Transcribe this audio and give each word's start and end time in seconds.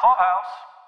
Clubhouse. 0.00 0.79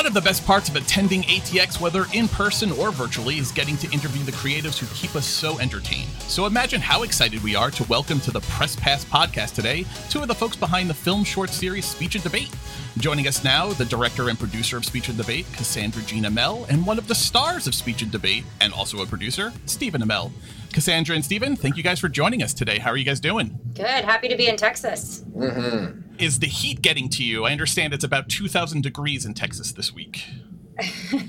One 0.00 0.06
of 0.06 0.14
the 0.14 0.22
best 0.22 0.46
parts 0.46 0.70
of 0.70 0.76
attending 0.76 1.24
ATX, 1.24 1.78
whether 1.78 2.06
in 2.14 2.26
person 2.26 2.72
or 2.72 2.90
virtually, 2.90 3.36
is 3.36 3.52
getting 3.52 3.76
to 3.76 3.90
interview 3.90 4.24
the 4.24 4.32
creatives 4.32 4.78
who 4.78 4.86
keep 4.94 5.14
us 5.14 5.26
so 5.26 5.58
entertained. 5.58 6.08
So 6.20 6.46
imagine 6.46 6.80
how 6.80 7.02
excited 7.02 7.42
we 7.42 7.54
are 7.54 7.70
to 7.72 7.84
welcome 7.84 8.18
to 8.20 8.30
the 8.30 8.40
Press 8.40 8.74
Pass 8.76 9.04
podcast 9.04 9.54
today 9.54 9.84
two 10.08 10.22
of 10.22 10.28
the 10.28 10.34
folks 10.34 10.56
behind 10.56 10.88
the 10.88 10.94
film 10.94 11.22
short 11.22 11.50
series 11.50 11.84
Speech 11.84 12.14
and 12.14 12.24
Debate. 12.24 12.48
Joining 12.96 13.28
us 13.28 13.44
now, 13.44 13.74
the 13.74 13.84
director 13.84 14.30
and 14.30 14.38
producer 14.38 14.78
of 14.78 14.86
Speech 14.86 15.10
and 15.10 15.18
Debate, 15.18 15.44
Cassandra 15.52 16.02
Jean 16.04 16.24
Amell, 16.24 16.66
and 16.70 16.86
one 16.86 16.96
of 16.96 17.06
the 17.06 17.14
stars 17.14 17.66
of 17.66 17.74
Speech 17.74 18.00
and 18.00 18.10
Debate, 18.10 18.44
and 18.62 18.72
also 18.72 19.02
a 19.02 19.06
producer, 19.06 19.52
Stephen 19.66 20.00
Amell. 20.00 20.32
Cassandra 20.72 21.14
and 21.14 21.22
Stephen, 21.22 21.56
thank 21.56 21.76
you 21.76 21.82
guys 21.82 21.98
for 21.98 22.08
joining 22.08 22.42
us 22.42 22.54
today. 22.54 22.78
How 22.78 22.88
are 22.88 22.96
you 22.96 23.04
guys 23.04 23.20
doing? 23.20 23.58
Good. 23.74 23.84
Happy 23.84 24.28
to 24.28 24.36
be 24.36 24.48
in 24.48 24.56
Texas. 24.56 25.22
Mm-hmm. 25.36 26.09
Is 26.20 26.38
the 26.38 26.46
heat 26.46 26.82
getting 26.82 27.08
to 27.10 27.24
you? 27.24 27.46
I 27.46 27.52
understand 27.52 27.94
it's 27.94 28.04
about 28.04 28.28
2,000 28.28 28.82
degrees 28.82 29.24
in 29.24 29.32
Texas 29.32 29.72
this 29.72 29.94
week. 29.94 30.26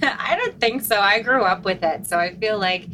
I 0.01 0.37
don't 0.37 0.59
think 0.59 0.81
so. 0.81 0.99
I 0.99 1.21
grew 1.21 1.43
up 1.43 1.63
with 1.63 1.81
it, 1.81 2.05
so 2.05 2.19
I 2.19 2.35
feel 2.35 2.59
like 2.59 2.87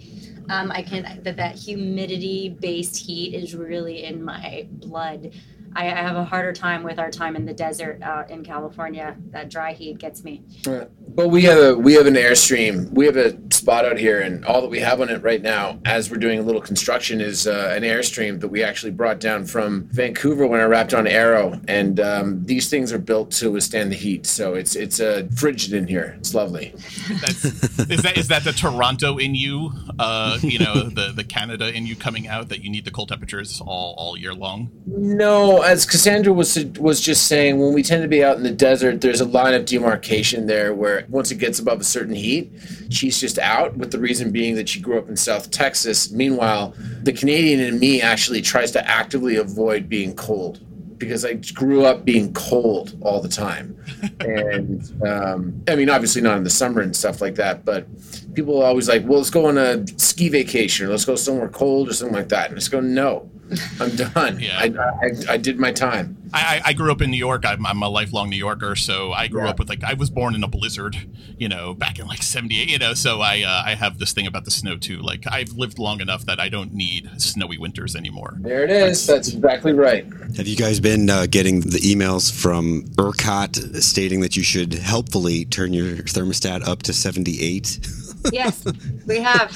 um, 0.48 0.72
I 0.72 0.84
can 0.84 1.22
that 1.24 1.38
that 1.38 1.56
humidity-based 1.56 2.98
heat 2.98 3.34
is 3.34 3.56
really 3.56 4.04
in 4.04 4.24
my 4.24 4.68
blood. 4.70 5.32
I, 5.78 5.92
I 5.92 6.02
have 6.02 6.16
a 6.16 6.26
harder 6.26 6.54
time 6.54 6.82
with 6.82 6.98
our 6.98 7.12
time 7.12 7.36
in 7.36 7.46
the 7.46 7.54
desert 7.54 8.02
out 8.02 8.32
in 8.32 8.44
California. 8.44 9.16
That 9.30 9.50
dry 9.50 9.74
heat 9.74 10.00
gets 10.00 10.24
me. 10.24 10.44
But 10.64 11.30
we 11.30 11.44
have 11.44 11.60
a 11.60 11.78
we 11.78 11.94
have 11.94 12.08
an 12.08 12.16
airstream. 12.16 12.90
We 12.92 13.06
have 13.06 13.16
a 13.16 13.38
spot 13.54 13.86
out 13.86 13.98
here, 13.98 14.22
and 14.22 14.44
all 14.46 14.62
that 14.62 14.70
we 14.70 14.80
have 14.80 15.02
on 15.02 15.10
it 15.10 15.22
right 15.22 15.42
now, 15.42 15.80
as 15.86 16.10
we're 16.10 16.18
doing 16.18 16.40
a 16.40 16.42
little 16.42 16.62
construction, 16.62 17.22
is 17.22 17.46
uh, 17.46 17.74
an 17.76 17.84
airstream 17.84 18.40
that 18.40 18.48
we 18.48 18.64
actually 18.64 18.92
brought 18.92 19.20
down 19.20 19.46
from 19.46 19.88
Vancouver 19.92 20.48
when 20.48 20.60
I 20.60 20.64
wrapped 20.64 20.96
on 20.96 21.06
Arrow. 21.06 21.62
And 21.68 22.00
um, 22.00 22.44
these 22.44 22.70
things 22.70 22.92
are 22.92 23.00
built 23.00 23.30
to 23.34 23.52
withstand 23.52 23.92
the 23.92 23.96
heat, 23.96 24.26
so 24.26 24.56
it's 24.56 24.76
it's 24.76 25.00
uh, 25.00 25.28
frigid 25.36 25.74
in 25.74 25.88
here. 25.88 26.16
It's 26.18 26.34
lovely. 26.34 26.74
That's, 27.22 27.46
is 27.46 28.02
that 28.02 28.18
is 28.18 28.28
that 28.30 28.44
the 28.44 28.52
Toronto 28.52 29.18
in 29.18 29.36
you? 29.36 29.72
Uh, 30.00 30.40
you 30.42 30.58
know, 30.58 30.90
the 30.90 31.12
the 31.16 31.24
Canada 31.24 31.72
in 31.72 31.86
you 31.86 31.96
coming 31.96 32.28
out 32.28 32.50
that 32.50 32.64
you 32.64 32.72
need 32.72 32.86
the 32.86 32.92
cold 32.92 33.10
temperatures 33.10 33.62
all 33.62 33.94
all 33.98 34.18
year 34.18 34.34
long. 34.34 34.72
No, 34.88 35.67
as 35.68 35.86
Cassandra 35.86 36.32
was 36.32 36.58
was 36.80 37.02
just 37.02 37.28
saying, 37.28 37.60
when 37.60 37.74
we 37.74 37.84
tend 37.84 38.02
to 38.02 38.08
be 38.08 38.24
out 38.24 38.38
in 38.38 38.44
the 38.44 38.52
desert, 38.52 39.02
there's 39.02 39.20
a 39.20 39.26
line 39.26 39.54
of 39.54 39.66
demarcation 39.66 40.48
there 40.48 40.74
where 40.74 41.06
once 41.10 41.30
it 41.30 41.36
gets 41.36 41.60
above 41.60 41.82
a 41.82 41.84
certain 41.84 42.16
heat, 42.16 42.52
she's 42.90 43.20
just 43.20 43.38
out. 43.38 43.76
With 43.76 43.92
the 43.92 44.00
reason 44.00 44.32
being 44.32 44.56
that 44.56 44.70
she 44.70 44.80
grew 44.80 44.98
up 44.98 45.10
in 45.10 45.18
South 45.18 45.52
Texas. 45.52 46.10
Meanwhile, 46.10 46.74
the 47.04 47.12
Canadian 47.12 47.60
in 47.60 47.80
me 47.80 48.02
actually 48.02 48.42
tries 48.42 48.72
to 48.72 48.88
actively 48.88 49.36
avoid 49.36 49.90
being 49.90 50.16
cold 50.16 50.62
because 50.98 51.26
I 51.26 51.34
grew 51.54 51.86
up 51.86 52.06
being 52.06 52.34
cold 52.34 52.98
all 53.02 53.22
the 53.22 53.30
time, 53.30 53.78
and 54.22 55.06
um, 55.06 55.62
I 55.68 55.76
mean, 55.76 55.90
obviously 55.90 56.22
not 56.22 56.38
in 56.38 56.44
the 56.46 56.50
summer 56.50 56.82
and 56.82 56.96
stuff 56.96 57.22
like 57.22 57.36
that, 57.36 57.66
but 57.66 57.86
people 58.34 58.62
are 58.62 58.68
always 58.68 58.88
like, 58.88 59.04
"Well, 59.06 59.18
let's 59.18 59.30
go 59.30 59.48
on 59.48 59.58
a 59.58 59.86
ski 60.00 60.30
vacation, 60.30 60.88
or 60.88 60.90
let's 60.92 61.06
go 61.06 61.18
somewhere 61.18 61.50
cold, 61.50 61.90
or 61.90 61.94
something 61.94 62.16
like 62.16 62.30
that," 62.30 62.46
and 62.46 62.56
I 62.56 62.60
just 62.60 62.72
go, 62.72 62.80
"No." 62.80 63.30
I'm 63.80 63.96
done. 63.96 64.40
Yeah. 64.40 64.58
I, 64.60 64.66
I, 65.06 65.34
I 65.34 65.38
did 65.38 65.60
my 65.60 65.72
time. 65.72 66.18
I, 66.34 66.58
I 66.66 66.70
I 66.70 66.74
grew 66.74 66.92
up 66.92 67.02
in 67.02 67.10
New 67.12 67.18
York. 67.18 67.46
I'm, 67.46 67.66
I'm 67.66 67.82
a 67.82 67.88
lifelong 67.88 68.30
New 68.30 68.36
Yorker, 68.38 68.76
so 68.76 69.14
I 69.14 69.28
grew 69.28 69.44
Yeah. 69.44 69.52
up 69.52 69.60
with 69.60 69.70
like 69.70 69.84
I 69.84 69.94
was 69.94 70.10
born 70.10 70.36
in 70.36 70.44
a 70.44 70.48
blizzard, 70.50 70.98
you 71.38 71.48
know, 71.48 71.74
back 71.74 72.00
in 72.00 72.08
like 72.08 72.22
'78. 72.22 72.70
You 72.70 72.78
know, 72.78 72.94
so 72.94 73.22
I 73.22 73.44
uh, 73.44 73.64
I 73.66 73.76
have 73.76 73.98
this 74.00 74.12
thing 74.12 74.28
about 74.28 74.44
the 74.44 74.52
snow 74.52 74.76
too. 74.78 74.98
Like 75.00 75.24
I've 75.32 75.54
lived 75.54 75.80
long 75.80 76.02
enough 76.02 76.26
that 76.26 76.40
I 76.42 76.50
don't 76.50 76.74
need 76.74 77.10
snowy 77.18 77.58
winters 77.58 77.96
anymore. 77.96 78.36
There 78.42 78.64
it 78.66 78.70
is. 78.70 79.08
That's 79.08 79.30
exactly 79.34 79.72
right. 79.72 80.06
Have 80.36 80.48
you 80.48 80.58
guys 80.58 80.82
been 80.82 81.10
uh, 81.10 81.28
getting 81.30 81.62
the 81.62 81.80
emails 81.80 82.30
from 82.30 82.84
ERCOT 82.98 83.82
stating 83.82 84.20
that 84.20 84.36
you 84.36 84.44
should 84.44 84.74
helpfully 84.74 85.46
turn 85.46 85.72
your 85.72 85.98
thermostat 86.04 86.68
up 86.68 86.84
to 86.84 86.94
78? 86.94 87.80
Yes, 88.32 88.64
we 89.08 89.20
have. 89.22 89.56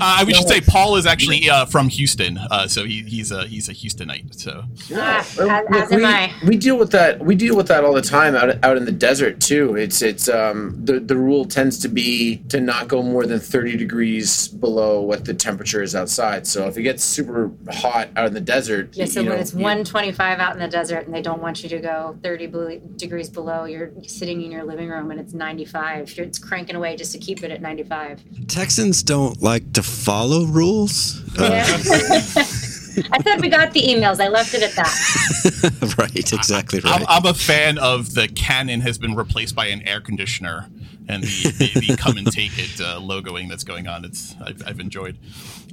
Uh, 0.00 0.24
we 0.26 0.34
should 0.34 0.48
say 0.48 0.60
Paul 0.60 0.96
is 0.96 1.06
actually 1.06 1.48
uh, 1.50 1.64
from 1.66 1.88
Houston, 1.88 2.38
uh, 2.38 2.68
so 2.68 2.84
he, 2.84 3.02
he's 3.02 3.32
a 3.32 3.46
he's 3.46 3.68
a 3.68 3.72
Houstonite. 3.74 4.34
So 4.38 4.62
Ah, 4.94 5.18
as, 5.20 5.36
Look, 5.38 5.48
as 5.50 5.92
am 5.92 5.98
we, 5.98 6.04
I. 6.04 6.32
we 6.46 6.56
deal 6.56 6.78
with 6.78 6.90
that. 6.92 7.20
We 7.24 7.34
deal 7.34 7.56
with 7.56 7.68
that 7.68 7.84
all 7.84 7.92
the 7.94 8.02
time 8.02 8.34
out 8.34 8.62
out 8.64 8.76
in 8.76 8.84
the 8.84 8.92
desert 8.92 9.40
too. 9.40 9.76
It's 9.76 10.02
it's 10.02 10.28
um 10.28 10.78
the 10.84 11.00
the 11.00 11.16
rule 11.16 11.44
tends 11.44 11.78
to 11.80 11.88
be 11.88 12.36
to 12.48 12.60
not 12.60 12.88
go 12.88 13.02
more 13.02 13.26
than 13.26 13.40
thirty 13.40 13.76
degrees 13.76 14.48
below 14.48 15.00
what 15.00 15.24
the 15.24 15.34
temperature 15.34 15.82
is 15.82 15.94
outside. 15.94 16.46
So 16.46 16.66
if 16.68 16.76
it 16.76 16.82
gets 16.82 17.02
super 17.04 17.50
hot 17.70 18.08
out 18.16 18.26
in 18.28 18.34
the 18.34 18.40
desert, 18.40 18.90
Yeah, 18.96 19.06
so 19.06 19.20
you 19.20 19.30
when 19.30 19.38
it's 19.40 19.52
125 19.54 20.38
out 20.38 20.52
in 20.54 20.58
the 20.60 20.68
desert 20.68 21.06
and 21.06 21.14
they 21.14 21.22
don't 21.22 21.40
want 21.42 21.62
you 21.62 21.68
to 21.70 21.78
go 21.78 22.16
30 22.22 22.46
bel- 22.46 22.80
degrees 22.96 23.28
below, 23.28 23.64
you're 23.64 23.90
sitting 24.06 24.42
in 24.42 24.50
your 24.50 24.64
living 24.64 24.88
room 24.88 25.10
and 25.10 25.20
it's 25.20 25.32
95. 25.34 26.14
It's 26.18 26.38
cranking 26.38 26.76
away 26.76 26.96
just 26.96 27.12
to 27.12 27.18
keep 27.18 27.42
it 27.42 27.50
at 27.50 27.60
95. 27.96 28.46
Texans 28.48 29.02
don't 29.02 29.40
like 29.42 29.72
to 29.72 29.82
follow 29.82 30.44
rules. 30.44 31.22
Uh, 31.38 31.64
I 33.12 33.22
said 33.22 33.40
we 33.40 33.48
got 33.48 33.72
the 33.72 33.82
emails. 33.82 34.20
I 34.20 34.28
left 34.28 34.54
it 34.54 34.62
at 34.62 34.72
that. 34.72 35.96
right, 35.98 36.16
exactly 36.16 36.80
I'm, 36.84 37.00
right. 37.00 37.06
I'm 37.08 37.26
a 37.26 37.34
fan 37.34 37.78
of 37.78 38.14
the 38.14 38.28
cannon 38.28 38.80
has 38.80 38.98
been 38.98 39.14
replaced 39.14 39.54
by 39.54 39.66
an 39.66 39.82
air 39.82 40.00
conditioner 40.00 40.68
and 41.08 41.22
the, 41.22 41.50
the, 41.58 41.80
the 41.80 41.96
come 41.96 42.16
and 42.16 42.30
take 42.30 42.58
it 42.58 42.80
uh, 42.80 42.98
logoing 42.98 43.48
that's 43.48 43.64
going 43.64 43.86
on. 43.86 44.04
It's 44.04 44.34
I've, 44.44 44.62
I've 44.66 44.80
enjoyed. 44.80 45.18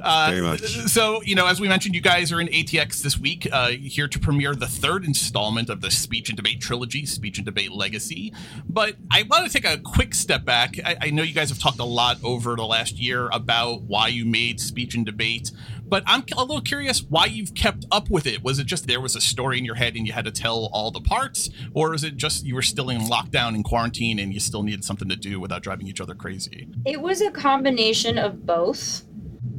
Uh, 0.02 0.28
Very 0.30 0.42
much. 0.42 0.62
So 0.62 1.22
you 1.24 1.36
know, 1.36 1.48
as 1.48 1.60
we 1.60 1.68
mentioned, 1.68 1.96
you 1.96 2.02
guys 2.02 2.32
are 2.32 2.40
in 2.40 2.48
ATX 2.48 3.02
this 3.02 3.18
week, 3.18 3.48
uh, 3.52 3.70
here 3.70 4.08
to 4.08 4.20
premiere 4.20 4.56
the 4.56 4.68
third 4.68 5.06
installment 5.06 5.70
of 5.70 5.82
the 5.82 5.92
Speech 5.92 6.30
and 6.30 6.38
Debate 6.38 6.62
trilogy, 6.62 7.06
Speech 7.06 7.38
and 7.38 7.46
Debate 7.46 7.72
Legacy. 7.72 8.34
But 8.68 8.96
I 9.12 9.24
want 9.24 9.50
to 9.50 9.62
take 9.62 9.66
a 9.66 9.80
quick 9.82 10.14
step 10.14 10.46
back. 10.46 10.76
I, 10.86 10.98
I 11.02 11.10
know 11.10 11.24
you 11.24 11.34
guys 11.34 11.50
have 11.50 11.60
talked 11.60 11.80
a 11.80 11.86
lot 11.86 12.18
over 12.24 12.56
the 12.56 12.66
last 12.66 13.00
year 13.00 13.30
about 13.30 13.82
why 13.84 14.08
you 14.08 14.26
made 14.26 14.60
Speech 14.60 14.96
and 14.96 15.06
Debate. 15.06 15.52
But 15.94 16.02
I'm 16.08 16.24
a 16.36 16.44
little 16.44 16.60
curious 16.60 17.04
why 17.04 17.26
you've 17.26 17.54
kept 17.54 17.86
up 17.92 18.10
with 18.10 18.26
it. 18.26 18.44
Was 18.44 18.58
it 18.58 18.66
just 18.66 18.88
there 18.88 19.00
was 19.00 19.16
a 19.16 19.22
story 19.22 19.60
in 19.60 19.64
your 19.64 19.76
head 19.76 19.96
and 19.96 20.08
you 20.08 20.14
had 20.14 20.26
to 20.26 20.32
tell 20.32 20.72
all 20.74 20.90
the 20.90 21.00
parts, 21.00 21.52
or 21.76 21.94
is 21.94 22.04
it 22.04 22.18
just 22.18 22.44
you 22.44 22.56
were 22.56 22.64
still 22.64 22.90
in 22.90 23.02
lockdown 23.02 23.50
and 23.50 23.64
quarantine 23.64 24.18
and 24.18 24.34
you 24.34 24.40
still 24.40 24.64
needed 24.64 24.84
something 24.84 25.08
to 25.08 25.16
do 25.16 25.40
without 25.40 25.62
driving 25.62 25.86
each 25.86 26.02
other 26.02 26.16
crazy? 26.16 26.68
It 26.84 27.00
was 27.00 27.22
a 27.22 27.30
combination 27.30 28.18
of 28.18 28.44
both. 28.44 29.04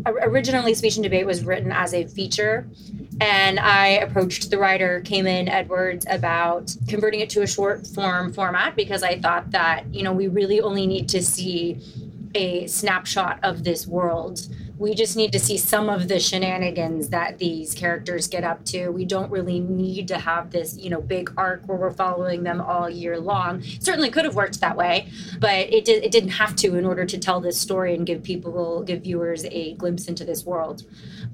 Originally, 0.06 0.74
Speech 0.74 0.96
and 0.96 1.04
Debate 1.04 1.24
was 1.24 1.44
written 1.44 1.70
as 1.70 1.94
a 1.94 2.04
feature, 2.08 2.66
and 3.20 3.60
I 3.60 3.90
approached 3.90 4.50
the 4.50 4.58
writer, 4.58 5.02
Cayman 5.02 5.48
Edwards, 5.48 6.04
about 6.10 6.74
converting 6.88 7.20
it 7.20 7.30
to 7.30 7.42
a 7.42 7.46
short 7.46 7.86
form 7.86 8.32
format 8.32 8.74
because 8.74 9.04
I 9.04 9.20
thought 9.20 9.52
that, 9.52 9.84
you 9.94 10.02
know, 10.02 10.12
we 10.12 10.26
really 10.26 10.60
only 10.60 10.88
need 10.88 11.08
to 11.10 11.22
see 11.22 11.80
a 12.34 12.66
snapshot 12.66 13.38
of 13.44 13.62
this 13.62 13.86
world. 13.86 14.48
We 14.76 14.94
just 14.94 15.16
need 15.16 15.32
to 15.32 15.38
see 15.38 15.56
some 15.56 15.88
of 15.88 16.08
the 16.08 16.18
shenanigans 16.18 17.10
that 17.10 17.38
these 17.38 17.74
characters 17.74 18.26
get 18.26 18.42
up 18.42 18.64
to. 18.66 18.88
We 18.88 19.04
don't 19.04 19.30
really 19.30 19.60
need 19.60 20.08
to 20.08 20.18
have 20.18 20.50
this, 20.50 20.76
you 20.76 20.90
know, 20.90 21.00
big 21.00 21.32
arc 21.36 21.66
where 21.66 21.78
we're 21.78 21.92
following 21.92 22.42
them 22.42 22.60
all 22.60 22.90
year 22.90 23.18
long. 23.20 23.62
Certainly 23.80 24.10
could 24.10 24.24
have 24.24 24.34
worked 24.34 24.60
that 24.60 24.76
way, 24.76 25.08
but 25.38 25.72
it 25.72 25.84
did, 25.84 26.02
it 26.02 26.10
didn't 26.10 26.30
have 26.30 26.56
to 26.56 26.76
in 26.76 26.84
order 26.84 27.04
to 27.04 27.18
tell 27.18 27.40
this 27.40 27.58
story 27.58 27.94
and 27.94 28.04
give 28.04 28.22
people, 28.22 28.82
give 28.82 29.02
viewers 29.02 29.44
a 29.46 29.74
glimpse 29.74 30.08
into 30.08 30.24
this 30.24 30.44
world. 30.44 30.84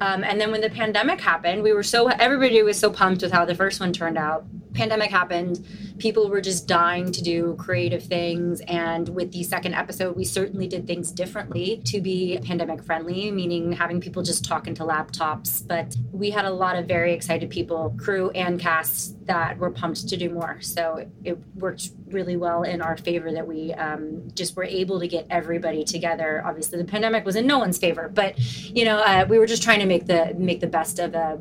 Um, 0.00 0.22
and 0.22 0.40
then 0.40 0.50
when 0.50 0.60
the 0.60 0.70
pandemic 0.70 1.20
happened, 1.20 1.62
we 1.62 1.72
were 1.72 1.82
so 1.82 2.08
everybody 2.08 2.62
was 2.62 2.78
so 2.78 2.90
pumped 2.90 3.22
with 3.22 3.32
how 3.32 3.44
the 3.44 3.54
first 3.54 3.80
one 3.80 3.92
turned 3.92 4.18
out. 4.18 4.44
Pandemic 4.75 5.10
happened, 5.10 5.66
people 5.98 6.28
were 6.28 6.41
just 6.41 6.66
dying 6.66 7.12
to 7.12 7.22
do 7.22 7.56
creative 7.58 8.03
things, 8.03 8.60
and 8.62 9.08
with 9.08 9.32
the 9.32 9.42
second 9.42 9.75
episode, 9.75 10.16
we 10.16 10.25
certainly 10.25 10.66
did 10.66 10.86
things 10.86 11.12
differently 11.12 11.82
to 11.86 12.00
be 12.00 12.38
pandemic 12.42 12.82
friendly, 12.82 13.30
meaning 13.30 13.72
having 13.72 14.00
people 14.00 14.22
just 14.22 14.44
talk 14.44 14.66
into 14.66 14.82
laptops. 14.82 15.66
But 15.66 15.97
we 16.12 16.30
had 16.30 16.44
a 16.44 16.50
lot 16.50 16.77
of 16.77 16.86
very 16.86 17.12
excited 17.12 17.50
people, 17.50 17.94
crew 17.98 18.30
and 18.30 18.59
cast, 18.59 19.27
that 19.27 19.59
were 19.59 19.71
pumped 19.71 20.09
to 20.09 20.16
do 20.16 20.30
more. 20.30 20.59
So 20.60 21.06
it, 21.24 21.39
worked 21.54 21.91
really 22.06 22.36
well 22.36 22.62
in 22.62 22.80
our 22.80 22.97
favor 22.97 23.30
that 23.33 23.47
we 23.47 23.72
um, 23.74 24.28
just 24.34 24.56
were 24.56 24.65
able 24.65 24.98
to 24.98 25.06
get 25.06 25.27
everybody 25.30 25.84
together. 25.84 26.42
Obviously, 26.44 26.78
the 26.78 26.84
pandemic 26.84 27.24
was 27.24 27.36
in 27.36 27.47
no 27.47 27.59
one's 27.59 27.78
favor, 27.78 28.10
but 28.12 28.39
you 28.39 28.84
know, 28.84 28.98
uh, 28.98 29.27
we 29.28 29.39
were 29.39 29.47
just 29.47 29.62
trying 29.62 29.80
to 29.80 29.86
make 29.86 30.06
the 30.06 30.34
make 30.36 30.60
the 30.60 30.66
best 30.66 30.98
of 30.98 31.15
a 31.15 31.41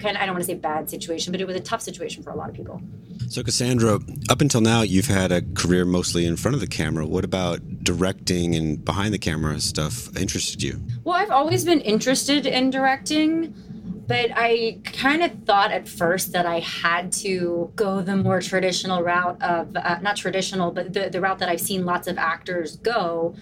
kind 0.00 0.16
of 0.16 0.22
I 0.22 0.26
don't 0.26 0.34
want 0.34 0.44
to 0.44 0.46
say 0.46 0.54
bad 0.54 0.90
situation, 0.90 1.32
but 1.32 1.40
it 1.40 1.46
was 1.46 1.56
a 1.56 1.60
tough 1.60 1.82
situation 1.82 2.22
for 2.22 2.30
a 2.30 2.36
lot 2.36 2.48
of 2.48 2.54
people. 2.54 2.80
So, 3.28 3.44
Cassandra, 3.44 4.00
up 4.28 4.40
until 4.40 4.60
now, 4.60 4.82
you've 4.82 5.06
had 5.06 5.30
a 5.30 5.42
career 5.54 5.84
mostly 5.84 6.26
in 6.26 6.36
front 6.36 6.54
of 6.54 6.60
the 6.60 6.66
camera. 6.66 7.06
What 7.06 7.24
about 7.24 7.60
directing 7.84 8.54
and 8.56 8.84
behind 8.84 9.14
the 9.14 9.18
camera 9.18 9.60
stuff 9.60 10.16
interested 10.16 10.62
you? 10.62 10.80
Well, 11.04 11.14
I've 11.14 11.30
always 11.30 11.64
been 11.64 11.80
interested 11.80 12.46
in 12.46 12.70
directing, 12.70 13.54
but 14.08 14.30
I 14.34 14.78
kind 14.84 15.22
of 15.22 15.44
thought 15.44 15.70
at 15.70 15.88
first 15.88 16.32
that 16.32 16.44
I 16.44 16.58
had 16.58 17.12
to 17.12 17.70
go 17.76 18.00
the 18.00 18.16
more 18.16 18.40
traditional 18.40 19.02
route 19.02 19.40
of 19.40 19.76
uh, 19.76 20.00
not 20.00 20.16
traditional, 20.16 20.72
but 20.72 20.92
the, 20.92 21.10
the 21.10 21.20
route 21.20 21.38
that 21.38 21.48
I've 21.48 21.60
seen 21.60 21.84
lots 21.84 22.08
of 22.08 22.18
actors 22.18 22.76
go, 22.78 23.36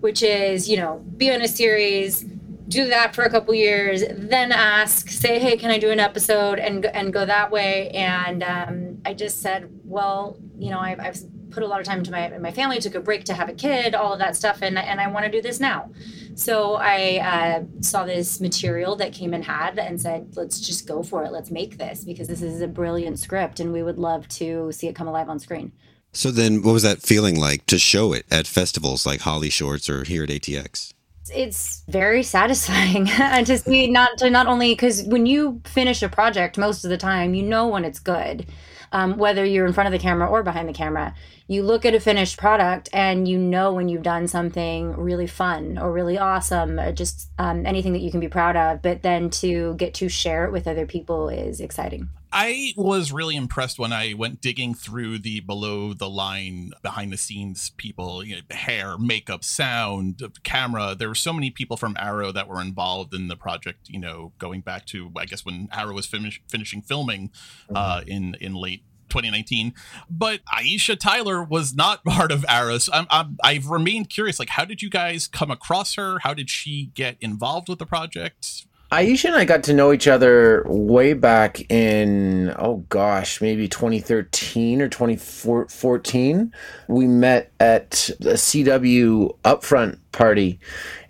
which 0.00 0.22
is, 0.22 0.68
you 0.68 0.76
know, 0.76 1.04
be 1.16 1.32
on 1.32 1.42
a 1.42 1.48
series, 1.48 2.24
do 2.68 2.86
that 2.88 3.14
for 3.14 3.24
a 3.24 3.30
couple 3.30 3.54
years, 3.54 4.04
then 4.10 4.52
ask, 4.52 5.08
say, 5.08 5.38
hey, 5.38 5.56
can 5.56 5.70
I 5.70 5.78
do 5.78 5.90
an 5.90 6.00
episode, 6.00 6.58
and 6.58 6.84
and 6.86 7.12
go 7.12 7.24
that 7.24 7.50
way. 7.50 7.88
And 7.90 8.42
um, 8.42 8.98
I 9.04 9.14
just 9.14 9.40
said, 9.40 9.70
well, 9.84 10.38
you 10.58 10.70
know, 10.70 10.78
I've, 10.78 11.00
I've 11.00 11.18
put 11.50 11.62
a 11.62 11.66
lot 11.66 11.80
of 11.80 11.86
time 11.86 11.98
into 11.98 12.10
my 12.10 12.28
my 12.38 12.50
family, 12.52 12.78
took 12.78 12.94
a 12.94 13.00
break 13.00 13.24
to 13.24 13.34
have 13.34 13.48
a 13.48 13.54
kid, 13.54 13.94
all 13.94 14.12
of 14.12 14.18
that 14.18 14.36
stuff, 14.36 14.62
and 14.62 14.78
and 14.78 15.00
I 15.00 15.08
want 15.08 15.24
to 15.24 15.30
do 15.30 15.40
this 15.40 15.60
now. 15.60 15.90
So 16.34 16.74
I 16.74 17.18
uh, 17.18 17.64
saw 17.80 18.04
this 18.04 18.40
material 18.40 18.94
that 18.96 19.12
came 19.12 19.34
and 19.34 19.44
had 19.44 19.78
and 19.78 20.00
said, 20.00 20.36
let's 20.36 20.60
just 20.60 20.86
go 20.86 21.02
for 21.02 21.24
it. 21.24 21.32
Let's 21.32 21.50
make 21.50 21.78
this 21.78 22.04
because 22.04 22.28
this 22.28 22.42
is 22.42 22.60
a 22.60 22.68
brilliant 22.68 23.18
script, 23.18 23.60
and 23.60 23.72
we 23.72 23.82
would 23.82 23.98
love 23.98 24.28
to 24.28 24.70
see 24.72 24.88
it 24.88 24.94
come 24.94 25.08
alive 25.08 25.28
on 25.28 25.38
screen. 25.38 25.72
So 26.12 26.30
then, 26.30 26.62
what 26.62 26.72
was 26.72 26.82
that 26.82 27.02
feeling 27.02 27.38
like 27.38 27.66
to 27.66 27.78
show 27.78 28.12
it 28.12 28.24
at 28.30 28.46
festivals 28.46 29.06
like 29.06 29.20
HollyShorts 29.20 29.88
or 29.88 30.04
here 30.04 30.22
at 30.24 30.30
ATX? 30.30 30.92
It's 31.34 31.82
very 31.88 32.22
satisfying 32.22 33.06
to 33.44 33.58
see 33.58 33.90
not 33.90 34.18
to 34.18 34.30
not 34.30 34.46
only 34.46 34.72
because 34.72 35.02
when 35.04 35.26
you 35.26 35.60
finish 35.64 36.02
a 36.02 36.08
project 36.08 36.58
most 36.58 36.84
of 36.84 36.90
the 36.90 36.96
time 36.96 37.34
you 37.34 37.42
know 37.42 37.66
when 37.68 37.84
it's 37.84 37.98
good. 37.98 38.46
Um, 38.90 39.18
whether 39.18 39.44
you're 39.44 39.66
in 39.66 39.74
front 39.74 39.86
of 39.86 39.92
the 39.92 39.98
camera 39.98 40.26
or 40.26 40.42
behind 40.42 40.66
the 40.66 40.72
camera 40.72 41.14
you 41.46 41.62
look 41.62 41.84
at 41.84 41.94
a 41.94 42.00
finished 42.00 42.38
product 42.38 42.88
and 42.92 43.26
you 43.26 43.36
know 43.36 43.72
when 43.72 43.88
you've 43.88 44.02
done 44.02 44.28
something 44.28 44.92
really 44.96 45.26
fun 45.26 45.76
or 45.76 45.92
really 45.92 46.18
awesome 46.18 46.78
or 46.78 46.92
just 46.92 47.28
um, 47.38 47.66
anything 47.66 47.92
that 47.92 48.00
you 48.00 48.10
can 48.10 48.20
be 48.20 48.28
proud 48.28 48.56
of 48.56 48.80
but 48.80 49.02
then 49.02 49.28
to 49.28 49.74
get 49.74 49.92
to 49.92 50.08
share 50.08 50.46
it 50.46 50.52
with 50.52 50.66
other 50.66 50.86
people 50.86 51.28
is 51.28 51.60
exciting 51.60 52.08
I 52.32 52.74
was 52.76 53.12
really 53.12 53.36
impressed 53.36 53.78
when 53.78 53.92
I 53.92 54.14
went 54.14 54.40
digging 54.40 54.74
through 54.74 55.18
the 55.18 55.40
below 55.40 55.94
the 55.94 56.08
line, 56.08 56.72
behind 56.82 57.12
the 57.12 57.16
scenes 57.16 57.70
people, 57.70 58.24
you 58.24 58.36
know, 58.36 58.42
hair, 58.50 58.98
makeup, 58.98 59.44
sound, 59.44 60.22
camera. 60.42 60.94
There 60.98 61.08
were 61.08 61.14
so 61.14 61.32
many 61.32 61.50
people 61.50 61.76
from 61.76 61.96
Arrow 61.98 62.32
that 62.32 62.48
were 62.48 62.60
involved 62.60 63.14
in 63.14 63.28
the 63.28 63.36
project. 63.36 63.88
You 63.88 64.00
know, 64.00 64.32
going 64.38 64.60
back 64.60 64.86
to 64.86 65.10
I 65.16 65.24
guess 65.24 65.44
when 65.44 65.68
Arrow 65.72 65.94
was 65.94 66.06
finish, 66.06 66.42
finishing 66.48 66.82
filming 66.82 67.30
uh, 67.74 68.00
mm-hmm. 68.00 68.08
in 68.08 68.34
in 68.40 68.54
late 68.54 68.82
2019. 69.08 69.74
But 70.10 70.40
Aisha 70.46 70.98
Tyler 70.98 71.42
was 71.42 71.74
not 71.74 72.04
part 72.04 72.30
of 72.30 72.44
Arrow. 72.48 72.78
So 72.78 72.92
i 73.10 73.54
have 73.54 73.66
remained 73.66 74.10
curious. 74.10 74.38
Like, 74.38 74.50
how 74.50 74.64
did 74.64 74.82
you 74.82 74.90
guys 74.90 75.26
come 75.26 75.50
across 75.50 75.94
her? 75.94 76.18
How 76.20 76.34
did 76.34 76.50
she 76.50 76.90
get 76.94 77.16
involved 77.20 77.68
with 77.68 77.78
the 77.78 77.86
project? 77.86 78.66
Aisha 78.90 79.26
and 79.26 79.34
I 79.34 79.44
got 79.44 79.64
to 79.64 79.74
know 79.74 79.92
each 79.92 80.08
other 80.08 80.64
way 80.66 81.12
back 81.12 81.70
in, 81.70 82.54
oh 82.58 82.86
gosh, 82.88 83.42
maybe 83.42 83.68
2013 83.68 84.80
or 84.80 84.88
2014. 84.88 86.54
We 86.88 87.06
met 87.06 87.52
at 87.60 88.08
a 88.20 88.34
CW 88.34 89.36
upfront 89.44 89.98
party 90.12 90.58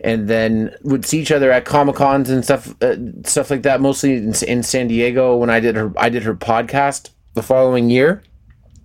and 0.00 0.28
then 0.28 0.75
would 0.82 1.04
see 1.04 1.20
each 1.20 1.30
other 1.30 1.52
at 1.52 1.66
Comic 1.66 1.94
Cons 1.94 2.30
and 2.30 2.42
stuff, 2.42 2.75
uh, 2.82 2.96
stuff 3.25 3.48
like 3.48 3.62
that, 3.62 3.80
mostly 3.80 4.16
in, 4.16 4.34
in 4.48 4.64
San 4.64 4.88
Diego 4.88 5.36
when 5.36 5.48
I 5.48 5.60
did 5.60 5.76
her, 5.76 5.92
I 5.96 6.08
did 6.08 6.25
her 6.25 6.34
podcast 6.34 7.10
the 7.34 7.44
following 7.44 7.90
year 7.90 8.25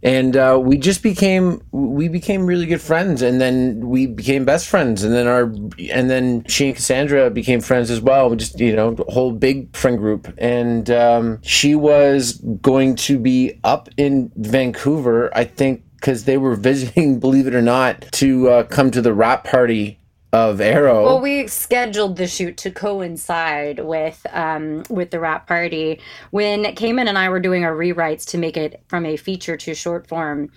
and 0.04 0.36
uh, 0.36 0.60
we 0.62 0.78
just 0.78 1.02
became 1.02 1.62
we 1.72 2.10
became 2.10 2.46
really 2.46 2.66
good 2.66 2.82
friends 2.82 3.22
and 3.22 3.40
then 3.40 3.80
we 3.88 4.06
became 4.06 4.44
best 4.44 4.68
friends 4.68 5.04
and 5.04 5.14
then 5.14 5.28
our 5.28 5.44
and 5.90 6.10
then 6.10 6.44
she 6.48 6.68
and 6.68 6.76
cassandra 6.76 7.30
became 7.32 7.62
friends 7.62 7.90
as 7.90 8.02
well 8.02 8.30
we 8.30 8.36
just 8.36 8.60
you 8.60 8.76
know 8.76 8.96
whole 9.08 9.32
big 9.32 9.76
friend 9.76 9.98
group. 9.98 10.34
And 10.38 10.90
um, 10.90 11.40
she 11.42 11.76
was 11.76 12.34
going 12.62 12.96
to 12.96 13.18
be 13.18 13.60
up 13.64 13.88
in 13.96 14.32
vancouver 14.36 15.36
i 15.36 15.46
think 15.46 15.84
because 15.96 16.26
they 16.26 16.38
were 16.38 16.56
visiting 16.70 17.20
believe 17.20 17.48
it 17.48 17.56
or 17.56 17.62
not 17.62 18.02
to 18.12 18.50
uh, 18.50 18.64
come 18.64 18.92
to 18.92 19.02
the 19.02 19.14
wrap 19.14 19.46
party 19.46 20.00
of 20.34 20.60
Arrow. 20.60 21.06
Well, 21.06 21.22
we 21.22 21.48
scheduled 21.48 22.18
the 22.18 22.28
shoot 22.28 22.58
to 22.58 22.72
coincide 22.72 23.80
with 23.80 24.26
um, 24.32 24.84
with 24.90 25.12
the 25.12 25.20
wrap 25.20 25.48
party 25.48 26.02
when 26.32 26.74
Cayman 26.76 27.08
and 27.08 27.18
I 27.18 27.30
were 27.30 27.40
doing 27.40 27.64
our 27.64 27.76
rewrites 27.76 28.26
to 28.32 28.40
make 28.40 28.58
it 28.58 28.84
from 28.88 29.06
a 29.06 29.16
feature 29.16 29.56
to 29.56 29.76
short 29.76 30.08
form. 30.08 30.52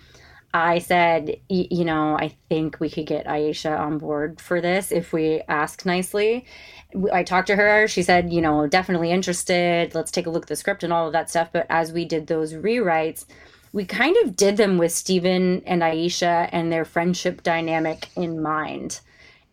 I 0.54 0.78
said, 0.78 1.36
you 1.50 1.84
know, 1.84 2.16
I 2.18 2.34
think 2.48 2.80
we 2.80 2.88
could 2.88 3.06
get 3.06 3.26
Aisha 3.26 3.78
on 3.78 3.98
board 3.98 4.40
for 4.40 4.62
this 4.62 4.90
if 4.90 5.12
we 5.12 5.42
ask 5.48 5.84
nicely. 5.84 6.46
I 7.12 7.24
talked 7.24 7.48
to 7.48 7.56
her. 7.56 7.86
She 7.86 8.02
said, 8.02 8.32
you 8.32 8.40
know, 8.40 8.66
definitely 8.66 9.10
interested. 9.10 9.94
Let's 9.94 10.10
take 10.10 10.26
a 10.26 10.30
look 10.30 10.44
at 10.44 10.48
the 10.48 10.56
script 10.56 10.82
and 10.82 10.94
all 10.94 11.06
of 11.06 11.12
that 11.12 11.28
stuff. 11.28 11.50
But 11.52 11.66
as 11.68 11.92
we 11.92 12.06
did 12.06 12.26
those 12.26 12.54
rewrites, 12.54 13.26
we 13.74 13.84
kind 13.84 14.16
of 14.24 14.34
did 14.34 14.56
them 14.56 14.78
with 14.78 14.92
Stephen 14.92 15.62
and 15.66 15.82
Aisha 15.82 16.48
and 16.50 16.72
their 16.72 16.86
friendship 16.86 17.42
dynamic 17.42 18.08
in 18.16 18.40
mind 18.40 19.00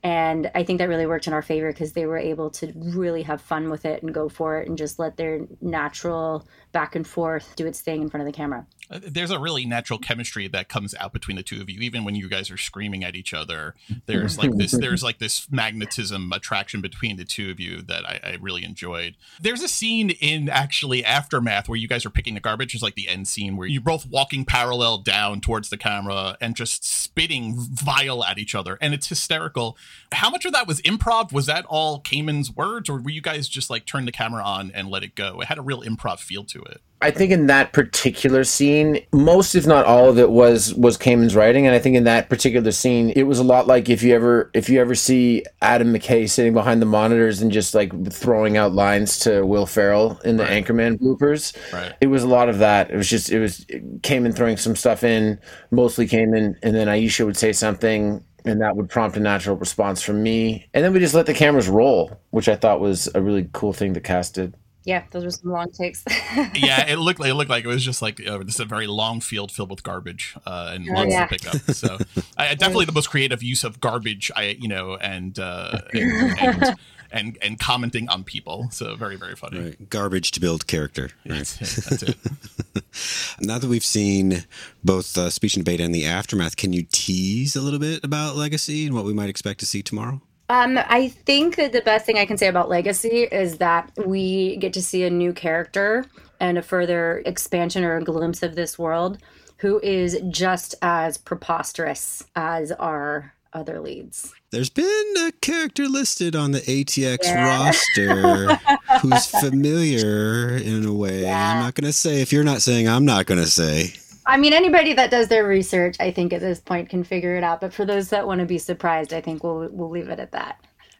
and 0.04 0.52
I 0.54 0.64
think 0.64 0.80
that 0.80 0.90
really 0.90 1.06
worked 1.06 1.28
in 1.28 1.34
our 1.34 1.42
favor 1.42 1.72
because 1.72 1.94
they 1.94 2.06
were 2.06 2.18
able 2.18 2.50
to 2.52 2.74
really 2.76 3.24
have 3.24 3.42
fun 3.42 3.70
with 3.70 3.86
it 3.86 4.04
and 4.04 4.14
go 4.14 4.28
for 4.28 4.60
it 4.60 4.68
and 4.68 4.78
just 4.78 5.00
let 5.00 5.16
their 5.16 5.42
natural 5.62 6.46
back 6.74 6.96
and 6.96 7.08
forth 7.08 7.56
do 7.56 7.66
its 7.66 7.80
thing 7.80 8.02
in 8.02 8.10
front 8.10 8.28
of 8.28 8.32
the 8.32 8.36
camera. 8.36 8.68
There's 9.02 9.32
a 9.32 9.40
really 9.40 9.66
natural 9.66 10.00
chemistry 10.00 10.48
that 10.48 10.70
comes 10.70 10.94
out 10.96 11.14
between 11.14 11.38
the 11.38 11.44
two 11.44 11.62
of 11.62 11.70
you 11.70 11.82
even 11.82 12.04
when 12.04 12.16
you 12.16 12.30
guys 12.30 12.52
are 12.52 12.58
screaming 12.58 13.04
at 13.04 13.16
each 13.16 13.34
other. 13.34 13.76
There's 14.06 14.38
like 14.38 14.56
this 14.56 14.72
there's 14.84 15.04
like 15.04 15.20
this 15.20 15.50
magnetism 15.52 16.32
attraction 16.34 16.82
between 16.82 17.18
the 17.18 17.26
two 17.26 17.50
of 17.52 17.60
you 17.60 17.82
that 17.84 18.06
I, 18.06 18.20
I, 18.24 18.38
really 18.40 18.64
enjoyed. 18.64 19.16
There's 19.40 19.62
a 19.62 19.68
scene 19.68 20.10
in 20.10 20.50
actually 20.50 21.06
aftermath 21.06 21.70
where 21.70 21.78
you 21.78 21.88
guys 21.88 22.06
are 22.06 22.10
picking 22.10 22.34
the 22.34 22.40
garbage. 22.40 22.76
Is 22.76 22.82
like 22.82 22.96
the 22.96 23.08
end 23.08 23.28
scene 23.28 23.56
where 23.56 23.68
you're 23.68 23.82
both 23.82 24.06
walking 24.08 24.46
parallel 24.46 24.98
down 24.98 25.42
towards 25.42 25.70
the 25.70 25.78
camera 25.78 26.38
and 26.42 26.56
just 26.56 26.86
spitting 26.86 27.56
vile 27.58 28.24
at 28.24 28.38
each 28.38 28.56
other 28.56 28.78
and 28.82 28.94
it's 28.94 29.08
hysterical. 29.08 29.78
How 30.12 30.30
much 30.30 30.46
of 30.46 30.54
that 30.54 30.68
was 30.68 30.82
improv? 30.82 31.32
Was 31.32 31.46
that 31.46 31.66
all 31.66 32.00
Cayman's 32.00 32.52
words 32.52 32.90
or 32.90 33.00
were 33.00 33.10
you 33.10 33.22
guys 33.22 33.48
just 33.48 33.70
like 33.70 33.86
turn 33.86 34.06
the 34.06 34.12
camera 34.12 34.44
on 34.44 34.72
and 34.72 34.90
let 34.90 35.04
it 35.04 35.16
go? 35.16 35.40
It 35.42 35.48
had 35.48 35.58
a 35.58 35.62
real 35.62 35.82
improv 35.82 36.20
feel 36.20 36.44
to 36.46 36.62
it 36.64 36.82
I 37.04 37.12
think 37.12 37.32
in 37.32 37.48
that 37.48 37.74
particular 37.74 38.46
scene, 38.46 39.06
most 39.12 39.56
if 39.56 39.68
not 39.68 39.86
all 39.86 40.10
of 40.10 40.18
it 40.18 40.30
was 40.30 40.74
was 40.76 40.96
Cayman's 40.96 41.36
writing, 41.36 41.68
and 41.68 41.76
I 41.76 41.80
think 41.80 41.98
in 41.98 42.06
that 42.06 42.30
particular 42.30 42.72
scene, 42.72 43.10
it 43.10 43.24
was 43.24 43.40
a 43.40 43.44
lot 43.44 43.68
like 43.68 43.90
if 43.90 44.02
you 44.02 44.16
ever 44.16 44.50
if 44.54 44.70
you 44.70 44.80
ever 44.80 44.96
see 44.96 45.44
Adam 45.62 45.94
McKay 45.94 46.30
sitting 46.30 46.54
behind 46.54 46.82
the 46.82 46.86
monitors 46.86 47.42
and 47.42 47.52
just 47.52 47.76
like 47.76 47.92
throwing 48.10 48.56
out 48.56 48.72
lines 48.72 49.20
to 49.20 49.46
Will 49.46 49.66
Ferrell 49.66 50.18
in 50.24 50.38
the 50.38 50.46
right. 50.46 50.64
Anchorman 50.64 50.98
bloopers. 50.98 51.54
Right. 51.74 51.94
It 52.00 52.08
was 52.08 52.24
a 52.24 52.28
lot 52.28 52.48
of 52.48 52.60
that. 52.60 52.90
It 52.90 52.96
was 52.96 53.10
just 53.10 53.30
it 53.30 53.40
was 53.40 53.66
Cayman 54.02 54.32
throwing 54.32 54.56
some 54.56 54.78
stuff 54.78 55.04
in, 55.04 55.40
mostly 55.72 56.08
Cayman, 56.08 56.58
and 56.64 56.74
then 56.74 56.88
Aisha 56.88 57.26
would 57.26 57.36
say 57.36 57.52
something, 57.52 58.24
and 58.46 58.62
that 58.62 58.78
would 58.78 58.90
prompt 58.90 59.18
a 59.18 59.20
natural 59.20 59.58
response 59.58 60.02
from 60.02 60.24
me. 60.24 60.70
And 60.74 60.86
then 60.86 60.94
we 60.94 61.00
just 61.00 61.14
let 61.14 61.26
the 61.26 61.34
cameras 61.34 61.68
roll, 61.68 62.18
which 62.30 62.48
I 62.48 62.56
thought 62.56 62.80
was 62.80 63.10
a 63.14 63.22
really 63.22 63.50
cool 63.52 63.74
thing 63.74 63.92
the 63.92 64.00
cast 64.00 64.36
did. 64.36 64.56
Yeah, 64.86 65.04
those 65.12 65.24
were 65.24 65.32
some 65.32 65.52
long 65.52 65.72
takes. 65.72 66.04
yeah, 66.56 66.88
it 66.88 66.98
looked 66.98 67.20
like 67.20 67.30
it 67.30 67.36
looked 67.36 67.50
like 67.50 67.64
it 67.64 67.68
was 67.68 67.84
just 67.84 68.02
like 68.02 68.26
uh, 68.28 68.44
just 68.44 68.60
a 68.60 68.66
very 68.66 68.88
long 68.88 69.22
field 69.22 69.52
filled 69.52 69.70
with 69.70 69.82
garbage 69.82 70.36
uh, 70.46 70.72
and 70.74 70.90
oh, 70.90 70.94
lots 70.94 71.12
yeah. 71.12 71.26
to 71.26 71.30
pick 71.30 71.48
up. 71.48 71.56
So, 71.74 71.98
I, 72.38 72.54
definitely 72.56 72.86
the 72.86 72.92
most 72.92 73.10
creative 73.10 73.42
use 73.42 73.64
of 73.64 73.80
garbage. 73.80 74.30
I 74.36 74.58
you 74.60 74.68
know 74.68 74.96
and 74.98 75.40
uh, 75.40 75.80
and, 75.94 76.40
and, 76.40 76.76
and, 77.12 77.38
and 77.42 77.60
commenting 77.60 78.10
on 78.10 78.26
people. 78.26 78.68
So 78.72 78.96
very 78.96 79.16
very 79.16 79.36
funny. 79.36 79.60
Right. 79.60 79.90
Garbage 79.90 80.32
to 80.32 80.42
build 80.42 80.68
character. 80.68 81.12
Right. 81.26 81.46
That's 81.60 81.78
it. 81.78 81.84
That's 81.90 82.04
it. 82.04 83.38
now 83.40 83.60
that 83.60 83.68
we've 83.68 83.86
seen 83.86 84.44
both 84.84 85.18
uh, 85.18 85.30
speech 85.30 85.56
and 85.56 85.64
debate 85.64 85.80
and 85.80 85.96
the 85.96 86.06
aftermath, 86.06 86.58
can 86.58 86.74
you 86.74 86.86
tease 86.92 87.56
a 87.56 87.62
little 87.62 87.80
bit 87.80 88.04
about 88.04 88.36
Legacy 88.36 88.86
and 88.86 88.94
what 88.94 89.06
we 89.06 89.14
might 89.14 89.30
expect 89.30 89.62
to 89.62 89.66
see 89.66 89.82
tomorrow? 89.82 90.22
Um, 90.54 90.78
I 90.78 91.08
think 91.08 91.56
that 91.56 91.72
the 91.72 91.82
best 91.82 92.06
thing 92.06 92.20
I 92.20 92.26
can 92.26 92.38
say 92.38 92.46
about 92.46 92.70
Legacy 92.70 93.24
is 93.24 93.58
that 93.58 93.92
we 94.06 94.58
get 94.58 94.72
to 94.74 94.84
see 94.84 95.04
a 95.04 95.10
new 95.10 95.34
character 95.34 96.06
and 96.40 96.60
a 96.60 96.62
further 96.62 97.24
expansion 97.26 97.84
or 97.84 97.98
a 97.98 98.04
glimpse 98.04 98.44
of 98.44 98.54
this 98.54 98.78
world 98.78 99.18
who 99.58 99.80
is 99.80 100.22
just 100.30 100.76
as 100.84 101.18
preposterous 101.18 102.24
as 102.36 102.72
our 102.74 103.34
other 103.54 103.80
leads. 103.80 104.32
There's 104.52 104.70
been 104.70 105.14
a 105.26 105.32
character 105.42 105.88
listed 105.88 106.36
on 106.36 106.52
the 106.52 106.60
ATX 106.60 107.24
yeah. 107.24 107.66
roster 107.66 108.56
who's 109.02 109.26
familiar 109.26 110.58
in 110.58 110.86
a 110.86 110.94
way. 110.94 111.24
Yeah. 111.24 111.54
I'm 111.54 111.64
not 111.64 111.74
going 111.74 111.88
to 111.88 111.94
say 111.94 112.22
if 112.22 112.32
you're 112.32 112.44
not 112.44 112.62
saying, 112.62 112.88
I'm 112.88 113.06
not 113.06 113.26
going 113.26 113.42
to 113.42 113.50
say. 113.50 113.94
I 114.26 114.38
mean, 114.38 114.54
anybody 114.54 114.94
that 114.94 115.12
does 115.12 115.28
their 115.28 115.46
research, 115.46 115.98
I 116.00 116.12
think 116.12 116.34
at 116.34 116.42
this 116.42 116.60
point 116.60 116.90
can 116.90 117.04
figure 117.04 117.36
it 117.36 117.44
out. 117.44 117.62
But 117.62 117.74
for 117.74 117.86
those 117.86 118.10
that 118.10 118.26
want 118.26 118.40
to 118.40 118.46
be 118.46 118.58
surprised, 118.58 119.14
I 119.14 119.22
think 119.22 119.44
we'll 119.44 119.70
we'll 119.72 119.90
leave 119.90 120.10
it 120.10 120.20
at 120.20 120.32
that. 120.32 120.60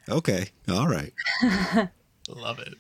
Okay. 0.10 0.50
All 0.70 0.88
right. 0.88 1.14
Love 2.28 2.60
it. 2.60 2.74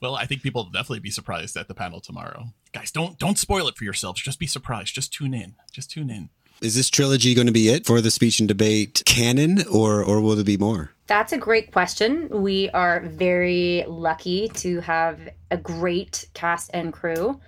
Well, 0.00 0.14
I 0.14 0.26
think 0.26 0.42
people 0.42 0.64
will 0.64 0.70
definitely 0.70 1.00
be 1.00 1.10
surprised 1.10 1.56
at 1.56 1.68
the 1.68 1.74
panel 1.74 2.00
tomorrow. 2.00 2.48
Guys, 2.72 2.90
don't 2.90 3.18
don't 3.18 3.38
spoil 3.38 3.68
it 3.68 3.76
for 3.76 3.84
yourselves. 3.84 4.20
Just 4.22 4.38
be 4.38 4.46
surprised. 4.46 4.94
Just 4.94 5.12
tune 5.12 5.32
in. 5.32 5.54
Just 5.72 5.90
tune 5.90 6.10
in. 6.10 6.28
Is 6.62 6.74
this 6.74 6.88
trilogy 6.88 7.34
going 7.34 7.46
to 7.46 7.52
be 7.52 7.68
it 7.68 7.84
for 7.84 8.00
the 8.00 8.10
speech 8.10 8.38
and 8.38 8.48
debate 8.48 9.02
canon, 9.04 9.66
or 9.68 10.02
or 10.02 10.20
will 10.20 10.34
there 10.34 10.44
be 10.44 10.56
more? 10.56 10.92
That's 11.06 11.32
a 11.32 11.38
great 11.38 11.72
question. 11.72 12.28
We 12.30 12.68
are 12.70 13.00
very 13.00 13.84
lucky 13.86 14.48
to 14.54 14.80
have 14.80 15.20
a 15.50 15.56
great 15.56 16.26
cast 16.34 16.70
and 16.74 16.92
crew 16.92 17.40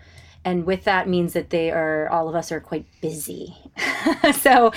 and 0.44 0.64
with 0.64 0.84
that 0.84 1.08
means 1.08 1.32
that 1.32 1.50
they 1.50 1.70
are 1.70 2.08
all 2.08 2.28
of 2.28 2.34
us 2.34 2.52
are 2.52 2.60
quite 2.60 2.86
busy. 3.00 3.54
So 4.40 4.72